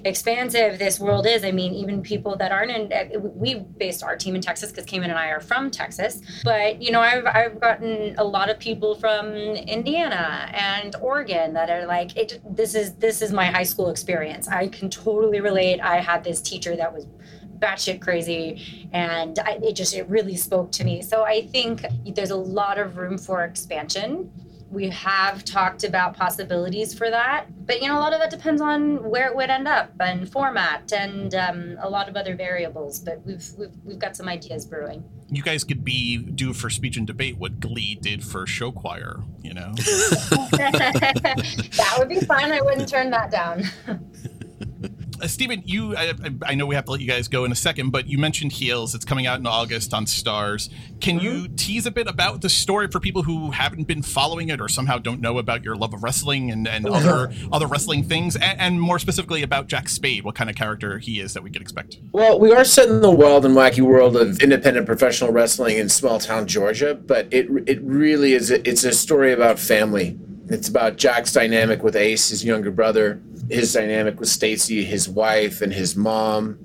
expansive 0.05 0.77
this 0.77 0.99
world 0.99 1.25
is. 1.25 1.43
I 1.43 1.51
mean, 1.51 1.73
even 1.73 2.01
people 2.01 2.35
that 2.37 2.51
aren't 2.51 2.71
in, 2.71 2.93
uh, 2.93 3.19
we 3.19 3.55
based 3.55 4.03
our 4.03 4.15
team 4.15 4.35
in 4.35 4.41
Texas 4.41 4.69
because 4.69 4.85
Cayman 4.85 5.09
and 5.09 5.17
I 5.17 5.29
are 5.29 5.39
from 5.39 5.71
Texas. 5.71 6.21
But, 6.43 6.81
you 6.81 6.91
know, 6.91 7.01
I've, 7.01 7.25
I've 7.25 7.59
gotten 7.59 8.15
a 8.17 8.23
lot 8.23 8.49
of 8.49 8.59
people 8.59 8.95
from 8.95 9.33
Indiana 9.33 10.49
and 10.53 10.95
Oregon 11.01 11.53
that 11.53 11.69
are 11.69 11.87
like, 11.87 12.15
it, 12.15 12.39
this 12.47 12.75
is, 12.75 12.93
this 12.95 13.21
is 13.21 13.33
my 13.33 13.47
high 13.47 13.63
school 13.63 13.89
experience. 13.89 14.47
I 14.47 14.67
can 14.67 14.89
totally 14.89 15.41
relate. 15.41 15.74
I 15.81 15.97
had 15.97 16.23
this 16.23 16.41
teacher 16.41 16.75
that 16.75 16.93
was 16.93 17.05
batshit 17.59 18.01
crazy 18.01 18.89
and 18.93 19.39
I, 19.39 19.59
it 19.63 19.73
just 19.73 19.93
it 19.93 20.07
really 20.09 20.35
spoke 20.35 20.71
to 20.73 20.83
me. 20.83 21.01
So 21.01 21.23
i 21.23 21.47
think 21.47 21.85
there's 22.15 22.31
a 22.31 22.35
lot 22.35 22.77
of 22.77 22.97
room 22.97 23.17
for 23.17 23.43
expansion. 23.43 24.31
We 24.71 24.89
have 24.89 25.45
talked 25.45 25.83
about 25.83 26.17
possibilities 26.17 26.93
for 26.93 27.09
that 27.09 27.45
but 27.65 27.81
you 27.81 27.87
know 27.87 27.97
a 27.97 28.01
lot 28.01 28.13
of 28.13 28.19
that 28.19 28.29
depends 28.29 28.61
on 28.61 29.09
where 29.09 29.27
it 29.27 29.35
would 29.35 29.49
end 29.49 29.67
up 29.67 29.91
and 29.99 30.29
format 30.29 30.91
and 30.91 31.33
um, 31.33 31.77
a 31.79 31.89
lot 31.89 32.09
of 32.09 32.15
other 32.17 32.35
variables 32.35 32.99
but 32.99 33.25
we've, 33.25 33.47
we've 33.57 33.71
we've 33.83 33.99
got 33.99 34.15
some 34.17 34.27
ideas 34.27 34.65
brewing. 34.65 35.03
You 35.29 35.41
guys 35.41 35.63
could 35.63 35.83
be 35.83 36.17
do 36.17 36.53
for 36.53 36.69
speech 36.69 36.97
and 36.97 37.07
debate 37.07 37.37
what 37.37 37.59
glee 37.59 37.95
did 37.95 38.23
for 38.23 38.45
show 38.45 38.71
choir 38.71 39.21
you 39.41 39.53
know? 39.53 39.73
That 41.75 41.95
would 41.97 42.09
be 42.09 42.19
fun. 42.19 42.51
I 42.51 42.61
wouldn't 42.61 42.89
turn 42.89 43.11
that 43.11 43.31
down 43.31 43.63
uh, 45.21 45.27
Stephen, 45.27 45.61
you 45.65 45.95
I, 45.95 46.13
I, 46.45 46.55
know 46.55 46.65
we 46.65 46.75
have 46.75 46.85
to 46.85 46.91
let 46.91 47.01
you 47.01 47.07
guys 47.07 47.27
go 47.27 47.45
in 47.45 47.51
a 47.51 47.55
second, 47.55 47.91
but 47.91 48.07
you 48.07 48.17
mentioned 48.17 48.51
Heels. 48.51 48.95
It's 48.95 49.05
coming 49.05 49.27
out 49.27 49.39
in 49.39 49.47
August 49.47 49.93
on 49.93 50.05
Starz. 50.05 50.69
Can 50.99 51.19
mm-hmm. 51.19 51.25
you 51.25 51.47
tease 51.49 51.85
a 51.85 51.91
bit 51.91 52.07
about 52.07 52.41
the 52.41 52.49
story 52.49 52.87
for 52.87 52.99
people 52.99 53.23
who 53.23 53.51
haven't 53.51 53.85
been 53.85 54.01
following 54.01 54.49
it 54.49 54.61
or 54.61 54.67
somehow 54.67 54.97
don't 54.97 55.21
know 55.21 55.37
about 55.37 55.63
your 55.63 55.75
love 55.75 55.93
of 55.93 56.03
wrestling 56.03 56.51
and, 56.51 56.67
and 56.67 56.87
other 56.87 57.31
other 57.51 57.67
wrestling 57.67 58.03
things, 58.03 58.35
and, 58.35 58.59
and, 58.59 58.81
more 58.81 58.99
specifically 58.99 59.41
about 59.41 59.67
Jack 59.67 59.89
Spade, 59.89 60.23
what 60.23 60.35
kind 60.35 60.49
of 60.49 60.55
character 60.55 60.99
he 60.99 61.19
is 61.19 61.33
that 61.33 61.43
we 61.43 61.49
could 61.49 61.61
expect? 61.61 61.97
Well, 62.11 62.39
we 62.39 62.51
are 62.51 62.63
set 62.63 62.89
in 62.89 63.01
the 63.01 63.11
wild 63.11 63.45
and 63.45 63.55
wacky 63.55 63.81
world 63.81 64.15
of 64.15 64.41
independent 64.41 64.85
professional 64.85 65.31
wrestling 65.31 65.77
in 65.77 65.89
small 65.89 66.19
town 66.19 66.47
Georgia, 66.47 66.93
but 66.93 67.27
it 67.31 67.47
it 67.67 67.81
really 67.81 68.33
is 68.33 68.51
a, 68.51 68.67
it's 68.67 68.83
a 68.83 68.91
story 68.91 69.31
about 69.31 69.59
family. 69.59 70.19
It's 70.47 70.67
about 70.67 70.97
Jack's 70.97 71.33
dynamic 71.33 71.83
with 71.83 71.95
Ace, 71.95 72.29
his 72.29 72.45
younger 72.45 72.71
brother 72.71 73.21
his 73.49 73.73
dynamic 73.73 74.19
with 74.19 74.29
Stacy, 74.29 74.83
his 74.83 75.07
wife, 75.07 75.61
and 75.61 75.71
his 75.71 75.95
mom. 75.95 76.59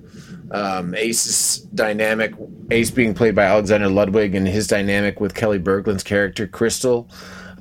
Um, 0.51 0.93
Ace's 0.95 1.59
dynamic, 1.73 2.33
Ace 2.71 2.91
being 2.91 3.13
played 3.13 3.35
by 3.35 3.43
Alexander 3.43 3.89
Ludwig, 3.89 4.35
and 4.35 4.47
his 4.47 4.67
dynamic 4.67 5.19
with 5.21 5.33
Kelli 5.33 5.63
Berglund's 5.63 6.03
character, 6.03 6.45
Crystal. 6.47 7.09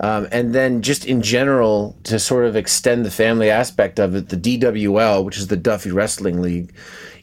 Um, 0.00 0.26
and 0.32 0.54
then 0.54 0.80
just 0.80 1.04
in 1.04 1.20
general, 1.22 1.96
to 2.04 2.18
sort 2.18 2.46
of 2.46 2.56
extend 2.56 3.04
the 3.04 3.10
family 3.10 3.50
aspect 3.50 4.00
of 4.00 4.14
it, 4.14 4.30
the 4.30 4.36
DWL, 4.36 5.24
which 5.24 5.36
is 5.36 5.48
the 5.48 5.58
Duffy 5.58 5.90
Wrestling 5.90 6.40
League, 6.40 6.74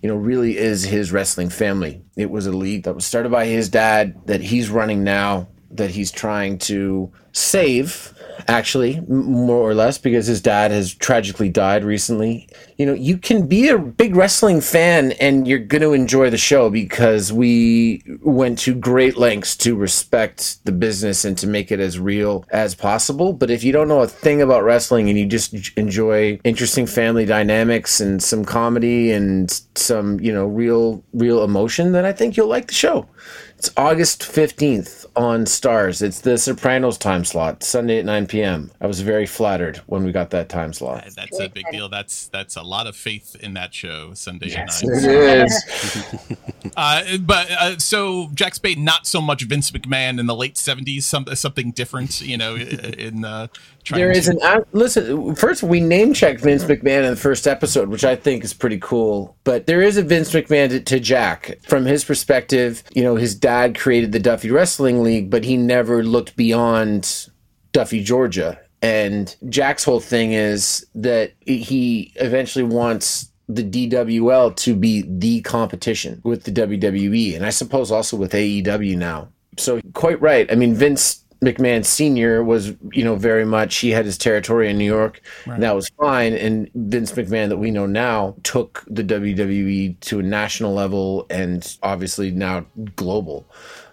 you 0.01 0.07
know, 0.07 0.15
really 0.15 0.57
is 0.57 0.83
his 0.83 1.11
wrestling 1.11 1.49
family. 1.49 2.01
It 2.15 2.29
was 2.29 2.45
a 2.45 2.51
league 2.51 2.83
that 2.83 2.93
was 2.93 3.05
started 3.05 3.31
by 3.31 3.45
his 3.45 3.67
dad 3.67 4.15
that 4.27 4.41
he's 4.41 4.69
running 4.69 5.03
now, 5.03 5.47
that 5.71 5.89
he's 5.89 6.11
trying 6.11 6.59
to 6.59 7.11
save 7.37 8.13
actually, 8.47 9.01
more 9.07 9.57
or 9.57 9.73
less, 9.73 9.97
because 9.97 10.27
his 10.27 10.41
dad 10.41 10.71
has 10.71 10.93
tragically 10.93 11.49
died 11.49 11.83
recently. 11.83 12.47
You 12.77 12.85
know, 12.85 12.93
you 12.93 13.17
can 13.17 13.47
be 13.47 13.67
a 13.67 13.77
big 13.77 14.15
wrestling 14.15 14.61
fan 14.61 15.11
and 15.13 15.47
you're 15.47 15.59
going 15.59 15.81
to 15.81 15.93
enjoy 15.93 16.29
the 16.29 16.37
show 16.37 16.69
because 16.69 17.33
we 17.33 18.03
went 18.21 18.59
to 18.59 18.73
great 18.73 19.17
lengths 19.17 19.55
to 19.57 19.75
respect 19.75 20.63
the 20.65 20.71
business 20.71 21.25
and 21.25 21.37
to 21.39 21.47
make 21.47 21.71
it 21.71 21.79
as 21.79 21.99
real 21.99 22.45
as 22.49 22.73
possible. 22.73 23.33
But 23.33 23.51
if 23.51 23.63
you 23.63 23.73
don't 23.73 23.87
know 23.89 24.01
a 24.01 24.07
thing 24.07 24.41
about 24.41 24.63
wrestling 24.63 25.09
and 25.09 25.17
you 25.17 25.25
just 25.25 25.53
enjoy 25.77 26.39
interesting 26.43 26.85
family 26.85 27.25
dynamics 27.25 27.99
and 27.99 28.23
some 28.23 28.45
comedy 28.45 29.11
and 29.11 29.51
some, 29.75 30.19
you 30.19 30.33
know, 30.33 30.45
real, 30.45 31.03
real 31.13 31.43
emotion, 31.43 31.91
then 31.91 32.05
I 32.05 32.13
think 32.13 32.37
you'll 32.37 32.47
like 32.47 32.67
the 32.67 32.73
show. 32.73 33.07
It's 33.57 33.71
August 33.75 34.21
15th 34.21 35.07
on 35.15 35.45
Starz 35.45 36.03
It's 36.03 36.21
the 36.21 36.37
Sopranos 36.37 36.95
time 36.99 37.25
slot, 37.27 37.63
Sunday 37.63 37.99
at 37.99 38.05
9 38.05 38.27
p.m. 38.27 38.71
I 38.81 38.87
was 38.87 39.01
very 39.01 39.25
flattered 39.25 39.77
when 39.85 40.03
we 40.03 40.11
got 40.11 40.31
that 40.31 40.49
time 40.49 40.73
slot. 40.73 41.07
That's 41.15 41.39
a 41.39 41.49
big 41.49 41.65
deal. 41.71 41.89
That's 41.89 42.27
that's 42.27 42.55
a 42.55 42.63
lot 42.63 42.87
of 42.87 42.95
faith 42.95 43.35
in 43.39 43.53
that 43.53 43.73
show, 43.73 44.13
Sunday 44.13 44.47
yes, 44.47 44.83
at 44.83 44.89
9. 44.89 45.05
It 45.05 45.45
is. 45.45 46.37
uh, 46.77 47.17
but 47.19 47.51
uh, 47.51 47.77
so 47.77 48.29
Jack 48.33 48.55
Spade, 48.55 48.79
not 48.79 49.05
so 49.05 49.21
much 49.21 49.43
Vince 49.43 49.71
McMahon 49.71 50.19
in 50.19 50.25
the 50.25 50.35
late 50.35 50.55
70s, 50.55 51.03
some, 51.03 51.25
something 51.35 51.71
different, 51.71 52.21
you 52.21 52.37
know, 52.37 52.55
in 52.55 53.25
uh, 53.25 53.47
there 53.91 54.11
is 54.11 54.27
an 54.27 54.39
uh, 54.41 54.61
listen. 54.71 55.35
First, 55.35 55.63
we 55.63 55.79
name 55.79 56.13
check 56.13 56.39
Vince 56.39 56.63
McMahon 56.63 57.03
in 57.03 57.11
the 57.11 57.15
first 57.15 57.47
episode, 57.47 57.89
which 57.89 58.03
I 58.03 58.15
think 58.15 58.43
is 58.43 58.53
pretty 58.53 58.79
cool. 58.79 59.35
But 59.43 59.65
there 59.65 59.81
is 59.81 59.97
a 59.97 60.03
Vince 60.03 60.31
McMahon 60.31 60.69
to, 60.69 60.79
to, 60.79 60.99
Jack 60.99 61.59
from 61.63 61.85
his 61.85 62.03
perspective. 62.03 62.83
You 62.93 63.03
know, 63.03 63.15
his 63.15 63.35
dad 63.35 63.77
created 63.77 64.11
the 64.11 64.19
Duffy 64.19 64.51
Wrestling 64.51 65.03
League, 65.03 65.29
but 65.29 65.45
he 65.45 65.57
never 65.57 66.03
looked 66.03 66.35
beyond 66.35 67.16
Duffy, 67.71 68.03
Georgia. 68.03 68.59
And 68.81 69.35
Jack's 69.49 69.83
whole 69.83 69.99
thing 69.99 70.33
is 70.33 70.85
that 70.95 71.33
he 71.41 72.13
eventually 72.15 72.63
wants 72.63 73.31
the 73.49 73.63
DWL 73.63 74.55
to 74.57 74.75
be 74.75 75.03
the 75.07 75.41
competition 75.41 76.21
with 76.23 76.43
the 76.43 76.51
WWE, 76.51 77.35
and 77.35 77.45
I 77.45 77.49
suppose 77.49 77.91
also 77.91 78.17
with 78.17 78.33
AEW 78.33 78.97
now. 78.97 79.29
So 79.57 79.81
quite 79.93 80.21
right. 80.21 80.51
I 80.51 80.55
mean, 80.55 80.75
Vince 80.75 81.23
McMahon 81.43 81.85
Sr. 81.85 82.43
was, 82.43 82.73
you 82.91 83.03
know, 83.03 83.15
very 83.15 83.45
much, 83.45 83.77
he 83.77 83.91
had 83.91 84.05
his 84.05 84.17
territory 84.17 84.69
in 84.69 84.77
New 84.77 84.85
York, 84.85 85.21
right. 85.45 85.55
and 85.55 85.63
that 85.63 85.75
was 85.75 85.89
fine. 85.89 86.33
And 86.33 86.69
Vince 86.75 87.11
McMahon, 87.13 87.49
that 87.49 87.57
we 87.57 87.71
know 87.71 87.85
now, 87.85 88.35
took 88.43 88.83
the 88.87 89.03
WWE 89.03 89.99
to 90.01 90.19
a 90.19 90.23
national 90.23 90.73
level 90.73 91.25
and 91.29 91.77
obviously 91.83 92.31
now 92.31 92.65
global. 92.95 93.49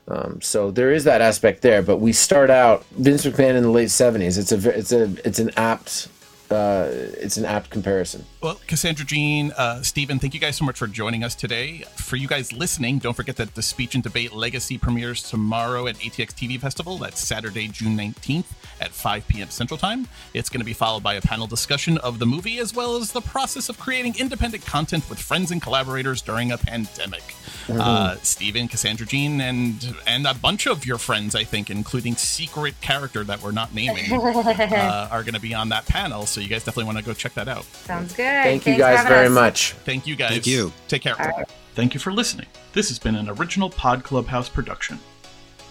Um, 0.07 0.40
so 0.43 0.71
there 0.71 0.93
is 0.93 1.05
that 1.05 1.21
aspect 1.21 1.62
there, 1.62 1.83
but 1.83 1.99
we 1.99 2.12
start 2.12 2.51
out 2.51 2.85
Vince 2.93 3.25
McMahon 3.25 3.55
in 3.55 3.62
the 3.62 3.71
late 3.71 3.90
seventies. 3.90 4.37
It's 4.37 4.53
a 4.53 4.79
it's 4.79 4.93
a 4.93 5.05
it's 5.27 5.38
an 5.38 5.51
apt 5.57 6.09
uh, 6.51 6.88
it's 6.90 7.37
an 7.37 7.45
apt 7.47 7.71
comparison. 7.71 8.25
Well, 8.43 8.61
Cassandra 8.67 9.07
Jean, 9.07 9.53
uh, 9.53 9.83
Stephen, 9.83 10.19
thank 10.19 10.35
you 10.35 10.40
guys 10.40 10.57
so 10.57 10.64
much 10.64 10.79
for 10.79 10.87
joining 10.87 11.25
us 11.25 11.35
today. 11.35 11.85
For 11.97 12.17
you 12.17 12.29
guys 12.29 12.53
listening, 12.53 12.99
don't 12.99 13.14
forget 13.14 13.37
that 13.37 13.55
the 13.55 13.62
Speech 13.62 13.95
and 13.95 14.05
Debate 14.05 14.33
Legacy 14.33 14.77
premieres 14.77 15.23
tomorrow 15.23 15.87
at 15.87 15.97
ATX 15.97 16.35
TV 16.35 16.61
Festival. 16.61 16.99
That's 16.99 17.21
Saturday, 17.21 17.69
June 17.69 17.97
19th 17.97 18.45
at 18.80 18.90
5 18.90 19.28
p.m. 19.28 19.50
Central 19.50 19.78
Time. 19.78 20.08
It's 20.32 20.48
going 20.48 20.60
to 20.60 20.64
be 20.64 20.72
followed 20.72 21.02
by 21.02 21.14
a 21.14 21.20
panel 21.20 21.46
discussion 21.46 21.98
of 21.98 22.18
the 22.18 22.26
movie 22.26 22.58
as 22.58 22.74
well 22.74 22.96
as 22.96 23.12
the 23.12 23.20
process 23.20 23.68
of 23.68 23.78
creating 23.78 24.16
independent 24.18 24.64
content 24.66 25.08
with 25.08 25.18
friends 25.18 25.50
and 25.50 25.60
collaborators 25.60 26.22
during 26.22 26.52
a 26.52 26.58
pandemic. 26.58 27.22
Mm-hmm. 27.66 27.80
Uh, 27.80 28.16
Stephen, 28.22 28.68
Cassandra 28.68 29.06
Jean, 29.06 29.40
and 29.40 29.94
and 30.06 30.26
a 30.26 30.34
bunch 30.34 30.66
of 30.66 30.84
your 30.84 30.98
friends, 30.98 31.34
I 31.34 31.44
think, 31.44 31.70
including 31.70 32.16
secret 32.16 32.74
character 32.80 33.24
that 33.24 33.42
we're 33.42 33.52
not 33.52 33.74
naming, 33.74 34.12
uh, 34.12 35.08
are 35.10 35.22
going 35.22 35.34
to 35.34 35.40
be 35.40 35.54
on 35.54 35.70
that 35.70 35.87
panel. 35.87 36.26
So 36.26 36.40
you 36.40 36.48
guys 36.48 36.64
definitely 36.64 36.84
want 36.84 36.98
to 36.98 37.04
go 37.04 37.14
check 37.14 37.34
that 37.34 37.48
out. 37.48 37.64
Sounds 37.64 38.12
good. 38.12 38.24
Thank 38.24 38.62
Thanks 38.62 38.66
you 38.66 38.76
guys 38.76 39.06
very 39.06 39.26
us. 39.26 39.32
much. 39.32 39.72
Thank 39.84 40.06
you 40.06 40.16
guys. 40.16 40.30
Thank 40.30 40.46
you. 40.46 40.72
Take 40.88 41.02
care. 41.02 41.14
Right. 41.16 41.46
Thank 41.74 41.94
you 41.94 42.00
for 42.00 42.12
listening. 42.12 42.46
This 42.72 42.88
has 42.88 42.98
been 42.98 43.16
an 43.16 43.28
original 43.28 43.70
Pod 43.70 44.04
Clubhouse 44.04 44.48
production. 44.48 44.98